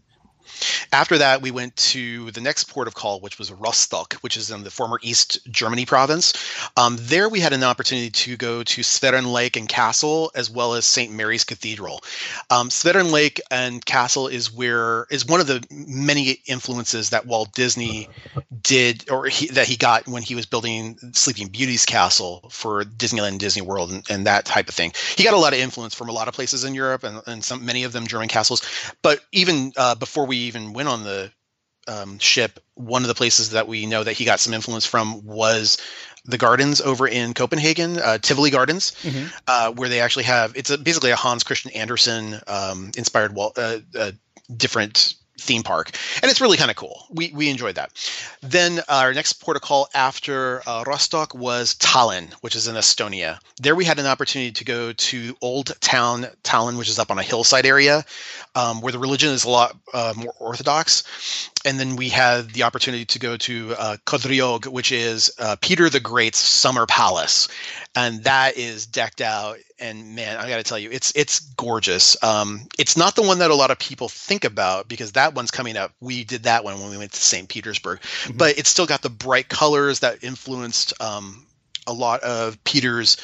[0.91, 4.51] After that, we went to the next port of call, which was Rostock, which is
[4.51, 6.33] in the former East Germany province.
[6.77, 10.73] Um, there, we had an opportunity to go to Schwerin Lake and Castle, as well
[10.73, 11.11] as St.
[11.11, 12.01] Mary's Cathedral.
[12.49, 17.53] Um, Schwerin Lake and Castle is where is one of the many influences that Walt
[17.53, 18.07] Disney
[18.61, 23.29] did, or he, that he got when he was building Sleeping Beauty's castle for Disneyland
[23.29, 24.91] and Disney World and, and, that type of thing.
[25.17, 27.43] He got a lot of influence from a lot of places in Europe and, and
[27.43, 28.61] some many of them German castles.
[29.01, 31.31] But even uh, before we even went on the
[31.87, 35.25] um, ship, one of the places that we know that he got some influence from
[35.25, 35.77] was
[36.25, 39.27] the gardens over in Copenhagen, uh, Tivoli Gardens, mm-hmm.
[39.47, 43.53] uh, where they actually have it's a, basically a Hans Christian Andersen um, inspired wall,
[43.57, 44.11] uh, uh
[44.55, 47.05] different theme park, and it's really kind of cool.
[47.09, 47.91] We we enjoyed that.
[48.41, 53.39] Then our next port of call after uh, Rostock was Tallinn, which is in Estonia.
[53.61, 57.19] There we had an opportunity to go to Old Town Tallinn, which is up on
[57.19, 58.05] a hillside area
[58.55, 61.50] um, where the religion is a lot uh, more orthodox.
[61.65, 65.89] And then we had the opportunity to go to uh, Kadriorg, which is uh, Peter
[65.89, 67.47] the Great's summer palace,
[67.95, 69.57] and that is decked out.
[69.79, 72.21] And man, I got to tell you, it's it's gorgeous.
[72.23, 75.51] Um, it's not the one that a lot of people think about because that one's
[75.51, 75.93] coming up.
[75.99, 77.47] We did that one when we went to St.
[77.47, 78.37] Petersburg, mm-hmm.
[78.37, 81.45] but it's still got the bright colors that influenced um,
[81.85, 83.17] a lot of Peter's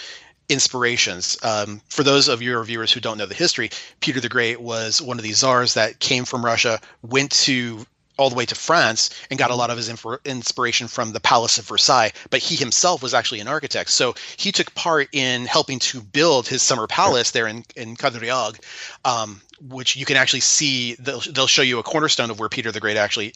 [0.49, 1.37] inspirations.
[1.43, 3.69] Um, for those of your viewers who don't know the history,
[3.99, 7.85] Peter the Great was one of these czars that came from Russia, went to
[8.17, 11.19] all the way to France and got a lot of his inf- inspiration from the
[11.19, 12.11] Palace of Versailles.
[12.29, 16.47] But he himself was actually an architect, so he took part in helping to build
[16.47, 18.59] his summer palace there in in Kadriorg,
[19.05, 20.95] um, which you can actually see.
[20.95, 23.33] They'll they'll show you a cornerstone of where Peter the Great actually,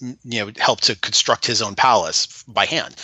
[0.00, 2.94] you know, helped to construct his own palace by hand,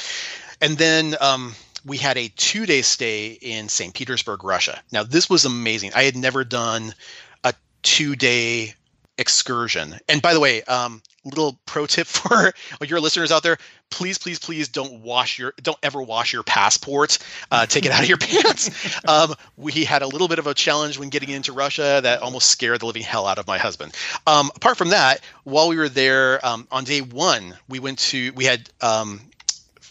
[0.60, 1.16] and then.
[1.20, 1.54] Um,
[1.84, 3.94] we had a two day stay in St.
[3.94, 4.82] Petersburg, Russia.
[4.92, 5.92] Now, this was amazing.
[5.94, 6.92] I had never done
[7.44, 8.74] a two day
[9.18, 9.98] excursion.
[10.08, 12.52] And by the way, um, little pro tip for
[12.84, 13.58] your listeners out there
[13.90, 17.18] please please please don't wash your don't ever wash your passport
[17.50, 20.54] uh, take it out of your pants um, we had a little bit of a
[20.54, 23.94] challenge when getting into russia that almost scared the living hell out of my husband
[24.26, 28.32] um, apart from that while we were there um, on day one we went to
[28.32, 29.20] we had um,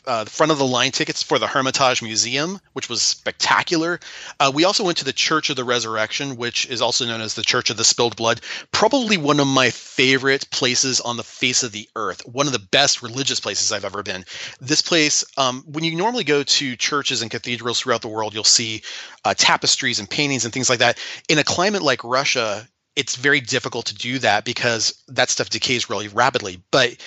[0.08, 4.00] uh, front of the line tickets for the Hermitage Museum, which was spectacular.
[4.40, 7.36] Uh, we also went to the Church of the Resurrection, which is also known as
[7.36, 8.42] the Church of the Spilled Blood.
[8.72, 12.22] Probably one of my favorite places on the face of the earth.
[12.26, 14.26] One of the best religious places I've ever been.
[14.60, 18.44] This place, um, when you normally go to churches and cathedrals throughout the world, you'll
[18.44, 18.82] see
[19.26, 20.98] uh, tapestries and paintings and things like that.
[21.28, 25.88] In a climate like Russia, it's very difficult to do that because that stuff decays
[25.88, 26.60] really rapidly.
[26.72, 26.98] But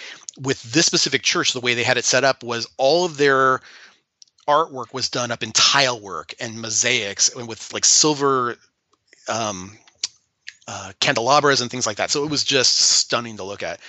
[0.40, 3.60] with this specific church, the way they had it set up was all of their
[4.48, 8.56] artwork was done up in tile work and mosaics and with like silver
[9.28, 9.76] um,
[10.72, 12.12] uh, candelabras and things like that.
[12.12, 13.80] So it was just stunning to look at.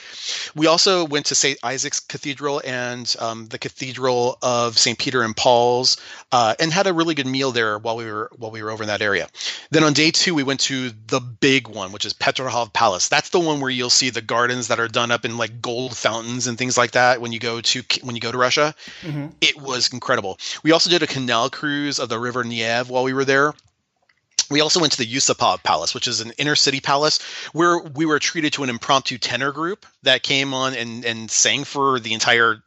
[0.56, 1.60] We also went to St.
[1.62, 4.98] Isaac's Cathedral and um, the Cathedral of St.
[4.98, 5.98] Peter and Paul's,
[6.32, 8.82] uh, and had a really good meal there while we were while we were over
[8.82, 9.28] in that area.
[9.70, 13.10] Then on day two, we went to the big one, which is Petrograd Palace.
[13.10, 15.96] That's the one where you'll see the gardens that are done up in like gold
[15.96, 18.74] fountains and things like that when you go to when you go to Russia.
[19.04, 19.28] Mm-hmm.
[19.40, 20.40] It was incredible.
[20.64, 23.54] We also did a canal cruise of the River Neva while we were there
[24.50, 27.20] we also went to the Yusupov Palace, which is an inner city palace
[27.54, 31.64] where we were treated to an impromptu tenor group that came on and, and sang
[31.64, 32.64] for the entire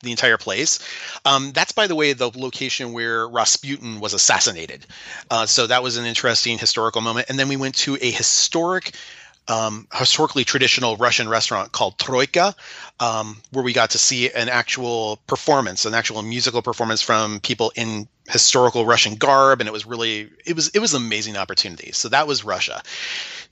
[0.00, 0.78] the entire place.
[1.24, 4.86] Um, that's, by the way, the location where Rasputin was assassinated.
[5.30, 7.30] Uh, so that was an interesting historical moment.
[7.30, 8.94] And then we went to a historic
[9.48, 12.54] um, historically traditional Russian restaurant called Troika,
[13.00, 17.72] um, where we got to see an actual performance, an actual musical performance from people
[17.76, 21.92] in historical Russian garb, and it was really it was it was an amazing opportunity.
[21.92, 22.82] So that was Russia.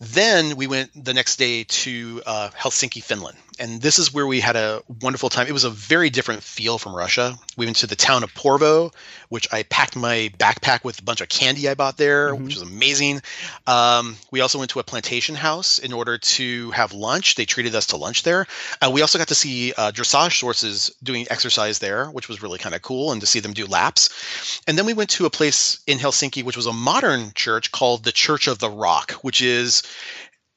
[0.01, 4.41] Then we went the next day to uh, Helsinki, Finland, and this is where we
[4.41, 5.47] had a wonderful time.
[5.47, 7.39] It was a very different feel from Russia.
[7.57, 8.91] We went to the town of Porvoo,
[9.29, 12.45] which I packed my backpack with a bunch of candy I bought there, mm-hmm.
[12.45, 13.23] which was amazing.
[13.67, 17.35] Um, we also went to a plantation house in order to have lunch.
[17.37, 18.47] They treated us to lunch there.
[18.81, 22.59] Uh, we also got to see uh, dressage horses doing exercise there, which was really
[22.59, 24.62] kind of cool, and to see them do laps.
[24.67, 28.05] And then we went to a place in Helsinki, which was a modern church called
[28.05, 29.83] the Church of the Rock, which is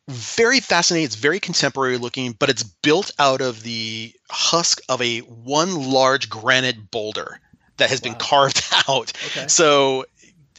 [0.08, 1.06] very fascinating.
[1.06, 6.30] It's very contemporary looking, but it's built out of the husk of a one large
[6.30, 7.40] granite boulder
[7.78, 8.12] that has wow.
[8.12, 9.12] been carved out.
[9.28, 9.48] Okay.
[9.48, 10.06] So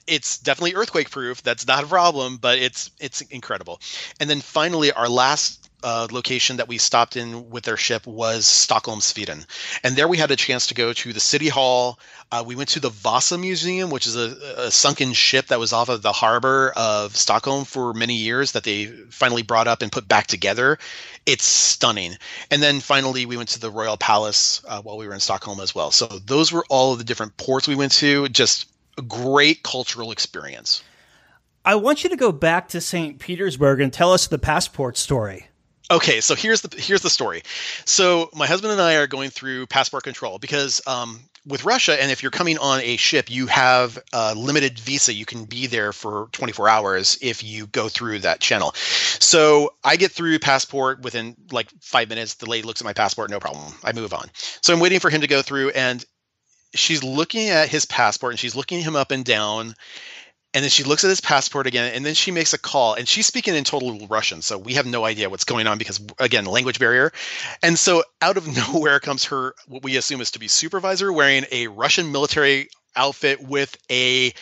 [0.06, 1.42] it's definitely earthquake proof.
[1.42, 3.80] That's not a problem, but it's it's incredible.
[4.20, 8.46] And then finally, our last uh, location that we stopped in with their ship was
[8.46, 9.44] Stockholm, Sweden.
[9.84, 11.98] And there we had a chance to go to the city hall.
[12.32, 15.72] Uh, we went to the Vasa Museum, which is a, a, sunken ship that was
[15.72, 19.92] off of the harbor of Stockholm for many years that they finally brought up and
[19.92, 20.78] put back together.
[21.24, 22.16] It's stunning.
[22.50, 25.60] And then finally, we went to the Royal Palace uh, while we were in Stockholm
[25.60, 25.90] as well.
[25.90, 28.28] So those were all of the different ports we went to.
[28.28, 28.66] Just
[28.98, 30.82] a great cultural experience.
[31.64, 33.18] I want you to go back to St.
[33.18, 35.48] Petersburg and tell us the passport story.
[35.90, 37.42] Okay, so here's the here's the story.
[37.84, 42.10] So my husband and I are going through passport control because um, with Russia, and
[42.10, 45.14] if you're coming on a ship, you have a limited visa.
[45.14, 48.72] You can be there for 24 hours if you go through that channel.
[48.74, 52.34] So I get through passport within like five minutes.
[52.34, 53.72] The lady looks at my passport, no problem.
[53.84, 54.28] I move on.
[54.62, 56.04] So I'm waiting for him to go through, and
[56.74, 59.74] she's looking at his passport and she's looking him up and down
[60.56, 63.06] And then she looks at his passport again, and then she makes a call, and
[63.06, 66.46] she's speaking in total Russian, so we have no idea what's going on because again,
[66.46, 67.12] language barrier.
[67.62, 71.44] And so out of nowhere comes her what we assume is to be supervisor wearing
[71.52, 74.32] a Russian military outfit with a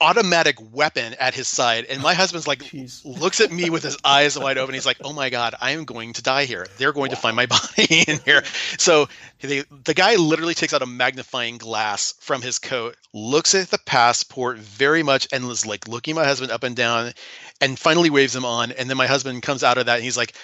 [0.00, 3.04] automatic weapon at his side and my husband's like Jeez.
[3.04, 5.84] looks at me with his eyes wide open he's like oh my god i am
[5.84, 7.14] going to die here they're going wow.
[7.14, 8.42] to find my body in here
[8.78, 9.08] so
[9.40, 13.78] they, the guy literally takes out a magnifying glass from his coat looks at the
[13.78, 17.12] passport very much and is like looking my husband up and down
[17.60, 20.16] and finally waves him on and then my husband comes out of that and he's
[20.16, 20.34] like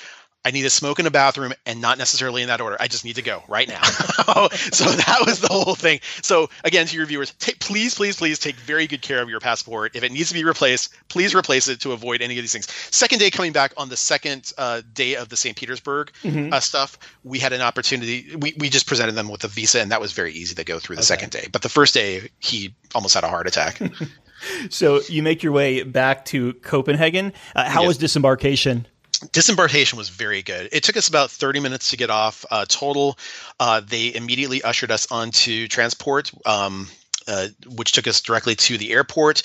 [0.47, 2.77] I need to smoke in a bathroom and not necessarily in that order.
[2.79, 3.83] I just need to go right now.
[3.83, 5.99] so that was the whole thing.
[6.23, 9.41] So again, to your viewers, take, please, please, please take very good care of your
[9.41, 9.97] passport.
[9.97, 12.71] If it needs to be replaced, please replace it to avoid any of these things.
[12.95, 15.57] Second day coming back on the second uh, day of the St.
[15.57, 16.53] Petersburg mm-hmm.
[16.53, 18.37] uh, stuff, we had an opportunity.
[18.37, 20.79] We, we just presented them with a visa, and that was very easy to go
[20.79, 21.07] through the okay.
[21.07, 21.49] second day.
[21.51, 23.81] But the first day, he almost had a heart attack.
[24.71, 27.33] so you make your way back to Copenhagen.
[27.57, 27.89] Uh, how yes.
[27.89, 28.87] was disembarkation?
[29.19, 30.69] Disembarkation was very good.
[30.73, 33.19] It took us about 30 minutes to get off uh, total.
[33.59, 36.33] Uh, they immediately ushered us onto transport.
[36.47, 36.89] Um,
[37.29, 39.43] uh, which took us directly to the airport,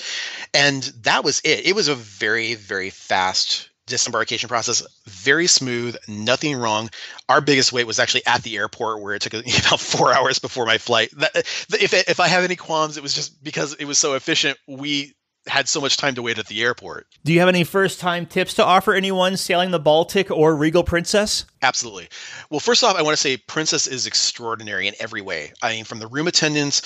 [0.54, 1.66] and that was it.
[1.66, 6.88] It was a very, very fast disembarkation process very smooth nothing wrong
[7.28, 9.34] our biggest wait was actually at the airport where it took
[9.66, 13.12] about four hours before my flight that, if, if i have any qualms it was
[13.12, 15.12] just because it was so efficient we
[15.46, 17.06] had so much time to wait at the airport.
[17.24, 20.84] Do you have any first time tips to offer anyone sailing the Baltic or Regal
[20.84, 21.46] Princess?
[21.62, 22.08] Absolutely.
[22.50, 25.52] Well, first off, I want to say Princess is extraordinary in every way.
[25.62, 26.82] I mean, from the room attendants,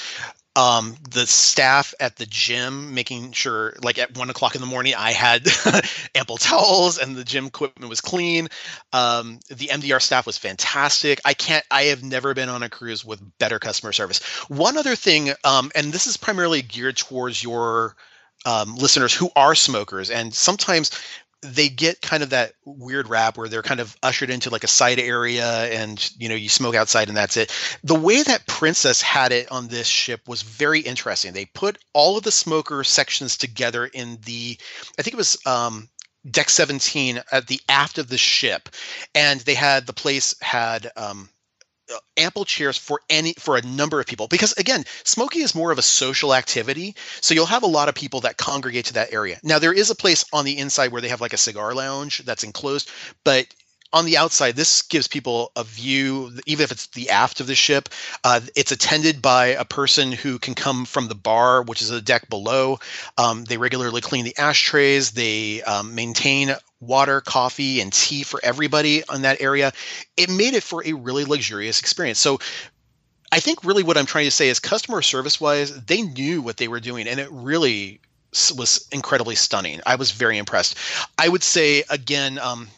[0.57, 4.95] um, the staff at the gym making sure, like at one o'clock in the morning,
[4.97, 5.47] I had
[6.15, 8.49] ample towels and the gym equipment was clean.
[8.93, 11.21] Um, the MDR staff was fantastic.
[11.27, 14.23] I can't, I have never been on a cruise with better customer service.
[14.49, 17.95] One other thing, um, and this is primarily geared towards your
[18.45, 20.91] um, listeners who are smokers, and sometimes
[21.43, 24.69] they get kind of that weird rap where they're kind of ushered into like a
[24.69, 27.53] side area and you know you smoke outside and that's it.
[27.85, 31.33] The way that princess had it on this ship was very interesting.
[31.33, 34.59] They put all of the smoker sections together in the
[34.99, 35.89] i think it was um,
[36.31, 38.69] deck 17 at the aft of the ship
[39.15, 41.29] and they had the place had um,
[41.93, 44.27] Uh, ample chairs for any for a number of people.
[44.27, 47.95] Because again smoking is more of a social activity so you'll have a lot of
[47.95, 49.39] people that congregate to that area.
[49.45, 52.25] Now there is a place on the inside where they have like a cigar lounge
[52.25, 52.91] that's enclosed
[53.23, 53.47] but
[53.93, 57.55] on the outside, this gives people a view, even if it's the aft of the
[57.55, 57.89] ship.
[58.25, 62.03] Uh, it's attended by a person who can come from the bar, which is a
[62.03, 62.79] deck below.
[63.17, 65.13] Um, they regularly clean the ashtrays.
[65.13, 69.73] They um, maintain water, coffee, and tea for everybody on that area.
[70.17, 72.19] It made it for a really luxurious experience.
[72.19, 72.39] So
[73.33, 76.57] I think really what I'm trying to say is customer service wise, they knew what
[76.57, 78.01] they were doing, and it really
[78.55, 79.81] was incredibly stunning.
[79.87, 80.77] I was very impressed.
[81.17, 82.69] I would say again, um,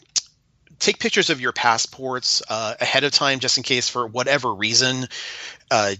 [0.79, 5.09] take pictures of your passports uh, ahead of time just in case for whatever reason
[5.71, 5.95] uh,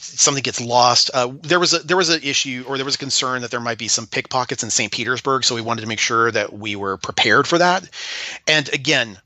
[0.00, 1.10] something gets lost.
[1.12, 3.60] Uh, there was a there was an issue or there was a concern that there
[3.60, 4.92] might be some pickpockets in St.
[4.92, 7.88] Petersburg, so we wanted to make sure that we were prepared for that.
[8.46, 9.18] And again,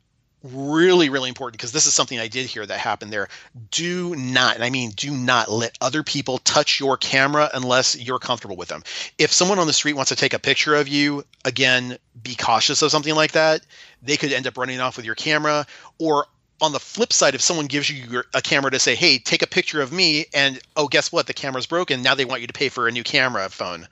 [0.43, 3.29] really really important because this is something I did hear that happened there.
[3.71, 8.19] Do not, and I mean do not let other people touch your camera unless you're
[8.19, 8.83] comfortable with them.
[9.19, 12.83] If someone on the street wants to take a picture of you, again, be cautious
[12.83, 13.63] of something like that.
[14.03, 15.67] They could end up running off with your camera
[15.99, 16.27] or
[16.61, 19.43] on the flip side, if someone gives you your, a camera to say, "Hey, take
[19.43, 21.27] a picture of me," and oh, guess what?
[21.27, 22.03] The camera's broken.
[22.03, 23.87] Now they want you to pay for a new camera phone.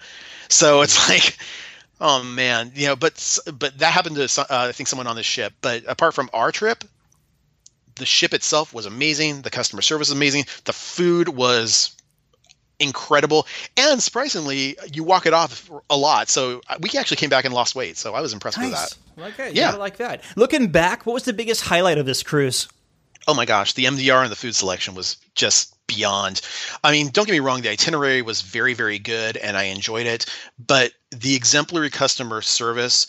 [0.49, 1.37] So it's like,
[2.05, 2.95] oh man, you know.
[2.95, 5.55] But but that happened to uh, I think someone on the ship.
[5.61, 6.85] But apart from our trip,
[7.97, 9.43] the ship itself was amazing.
[9.43, 10.45] The customer service was amazing.
[10.65, 11.97] The food was
[12.81, 13.47] incredible
[13.77, 17.55] and surprisingly you walk it off a lot so uh, we actually came back and
[17.55, 18.99] lost weight so i was impressed nice.
[19.17, 22.25] with that okay yeah like that looking back what was the biggest highlight of this
[22.25, 22.67] cruise
[23.29, 26.41] oh my gosh the mdr and the food selection was just beyond
[26.83, 30.07] i mean don't get me wrong the itinerary was very very good and i enjoyed
[30.07, 30.27] it
[30.59, 33.07] but the exemplary customer service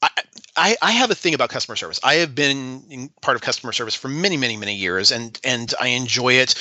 [0.00, 0.08] I,
[0.56, 1.98] I, I have a thing about customer service.
[2.02, 5.88] I have been part of customer service for many, many, many years, and and I
[5.88, 6.54] enjoy it.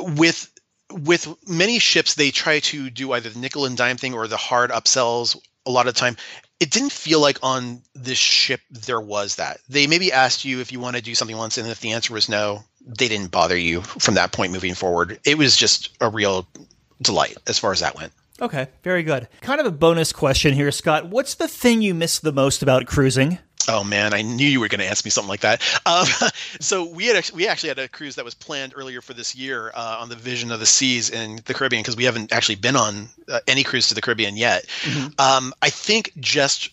[0.00, 0.50] With
[0.90, 4.36] with many ships, they try to do either the nickel and dime thing or the
[4.36, 5.36] hard upsells
[5.66, 6.16] a lot of the time.
[6.60, 9.60] It didn't feel like on this ship there was that.
[9.68, 12.12] They maybe asked you if you want to do something once, and if the answer
[12.12, 15.18] was no, they didn't bother you from that point moving forward.
[15.24, 16.46] It was just a real
[17.02, 18.12] delight as far as that went.
[18.40, 19.28] Okay, very good.
[19.40, 21.08] Kind of a bonus question here, Scott.
[21.08, 23.38] What's the thing you miss the most about cruising?
[23.66, 25.60] Oh man, I knew you were going to ask me something like that.
[25.84, 26.06] Um,
[26.60, 29.34] so we had actually, we actually had a cruise that was planned earlier for this
[29.34, 32.54] year uh, on the Vision of the Seas in the Caribbean because we haven't actually
[32.54, 34.64] been on uh, any cruise to the Caribbean yet.
[34.82, 35.20] Mm-hmm.
[35.20, 36.70] Um, I think just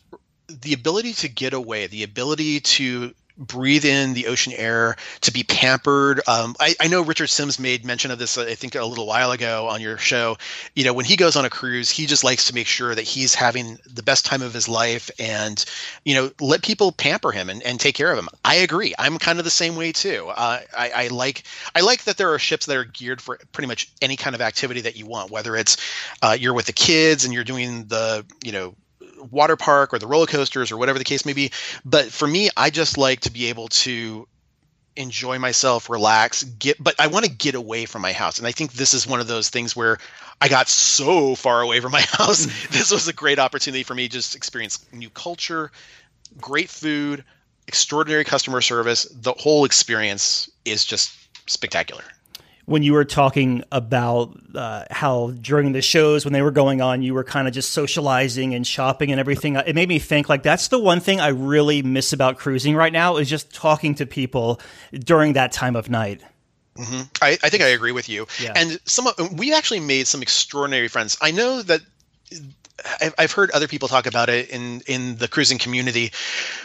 [0.47, 5.43] the ability to get away, the ability to breathe in the ocean air, to be
[5.43, 6.21] pampered.
[6.27, 9.31] Um, I, I, know Richard Sims made mention of this, I think, a little while
[9.31, 10.37] ago on your show.
[10.73, 13.01] You know, when he goes on a cruise, he just likes to make sure that
[13.01, 15.63] he's having the best time of his life and,
[16.03, 18.29] you know, let people pamper him and, and take care of him.
[18.43, 18.93] I agree.
[18.97, 20.27] I'm kind of the same way too.
[20.29, 23.67] Uh, I, I like I like that there are ships that are geared for pretty
[23.67, 25.77] much any kind of activity that you want, whether it's
[26.21, 28.75] uh, you're with the kids and you're doing the, you know,
[29.31, 31.51] water park or the roller coasters or whatever the case may be.
[31.83, 34.27] But for me, I just like to be able to
[34.95, 38.37] enjoy myself, relax, get but I want to get away from my house.
[38.37, 39.97] And I think this is one of those things where
[40.39, 42.45] I got so far away from my house.
[42.45, 42.69] Mm.
[42.69, 45.71] this was a great opportunity for me to just experience new culture,
[46.39, 47.23] great food,
[47.67, 49.05] extraordinary customer service.
[49.11, 51.13] The whole experience is just
[51.49, 52.03] spectacular
[52.65, 57.01] when you were talking about uh, how during the shows when they were going on
[57.01, 60.43] you were kind of just socializing and shopping and everything it made me think like
[60.43, 64.05] that's the one thing i really miss about cruising right now is just talking to
[64.05, 64.59] people
[64.93, 66.21] during that time of night
[66.77, 67.01] mm-hmm.
[67.21, 68.53] I, I, think i agree with you yeah.
[68.55, 71.81] and some we actually made some extraordinary friends i know that
[73.17, 76.11] I've heard other people talk about it in in the cruising community,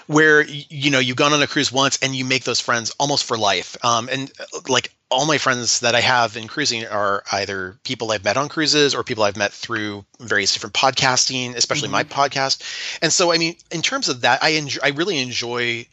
[0.07, 3.25] where you know you've gone on a cruise once and you make those friends almost
[3.25, 3.77] for life.
[3.85, 4.31] Um, and
[4.69, 8.49] like all my friends that I have in cruising are either people I've met on
[8.49, 11.93] cruises or people I've met through various different podcasting, especially mm-hmm.
[11.93, 12.63] my podcast.
[13.03, 15.87] And so, I mean, in terms of that, I enjoy, I really enjoy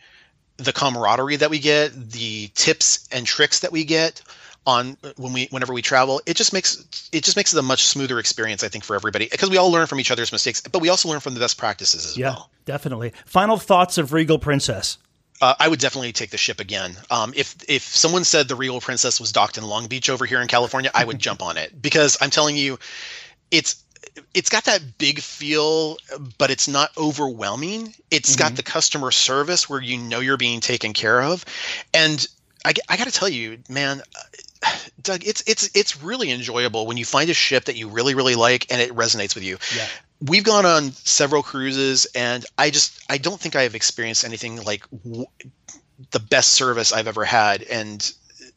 [0.57, 4.21] the camaraderie that we get, the tips and tricks that we get
[4.67, 7.85] on when we whenever we travel it just makes it just makes it a much
[7.85, 10.81] smoother experience i think for everybody because we all learn from each other's mistakes but
[10.81, 12.21] we also learn from the best practices as well.
[12.21, 14.97] yeah, well definitely final thoughts of regal princess
[15.39, 16.97] uh, I would definitely take the ship again.
[17.11, 20.41] Um, if if someone said the Regal Princess was docked in Long Beach over here
[20.41, 22.79] in California, I would jump on it because I'm telling you,
[23.51, 23.83] it's
[24.33, 25.97] it's got that big feel,
[26.39, 27.93] but it's not overwhelming.
[28.09, 28.39] It's mm-hmm.
[28.39, 31.45] got the customer service where you know you're being taken care of,
[31.93, 32.25] and
[32.65, 34.01] I, I got to tell you, man,
[35.01, 38.35] Doug, it's it's it's really enjoyable when you find a ship that you really really
[38.35, 39.57] like and it resonates with you.
[39.75, 39.87] Yeah.
[40.27, 44.63] We've gone on several cruises and i just i don't think i have experienced anything
[44.63, 45.27] like w-
[46.11, 48.11] the best service i've ever had and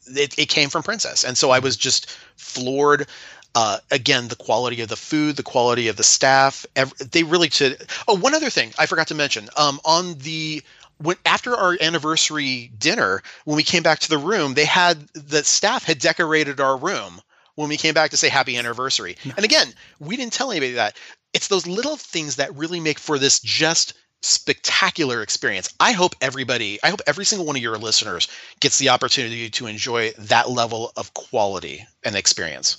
[0.07, 1.23] it, it, came from princess.
[1.23, 3.07] And so i was just floored
[3.53, 7.49] uh, again the quality of the food the quality of the staff every, they really
[7.49, 9.49] did oh one other thing i forgot to mention.
[9.57, 10.63] Um, on the
[11.01, 15.43] when after our anniversary dinner when we came back to the room they had the
[15.43, 17.21] staff had decorated our room
[17.55, 19.17] when we came back to say happy anniversary.
[19.35, 20.97] And again, we didn't tell anybody that
[21.33, 25.73] it's those little things that really make for this just spectacular experience.
[25.79, 28.27] I hope everybody, I hope every single one of your listeners
[28.59, 32.77] gets the opportunity to enjoy that level of quality and experience.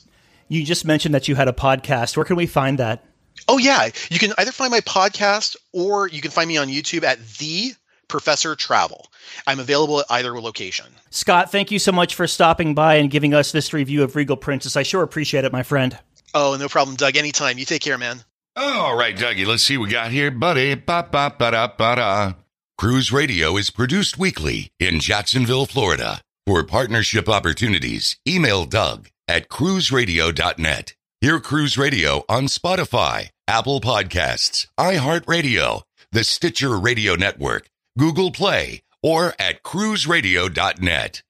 [0.49, 2.17] You just mentioned that you had a podcast.
[2.17, 3.05] Where can we find that?
[3.49, 7.03] Oh yeah, you can either find my podcast or you can find me on YouTube
[7.03, 7.73] at the
[8.13, 9.07] Professor Travel.
[9.47, 10.85] I'm available at either location.
[11.09, 14.37] Scott, thank you so much for stopping by and giving us this review of Regal
[14.37, 14.77] Princess.
[14.77, 15.99] I sure appreciate it, my friend.
[16.35, 17.17] Oh, no problem, Doug.
[17.17, 17.57] Anytime.
[17.57, 18.23] You take care, man.
[18.55, 20.75] All right, Dougie, let's see what we got here, buddy.
[20.75, 22.33] Ba, ba, ba, da, ba, da.
[22.77, 26.21] Cruise Radio is produced weekly in Jacksonville, Florida.
[26.47, 30.95] For partnership opportunities, email Doug at cruiseradio.net.
[31.23, 39.35] Hear Cruise Radio on Spotify, Apple Podcasts, iHeartRadio, the Stitcher Radio Network, Google Play, or
[39.39, 41.23] at cruiseradio.net.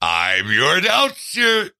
[0.00, 1.70] I'm your announcer.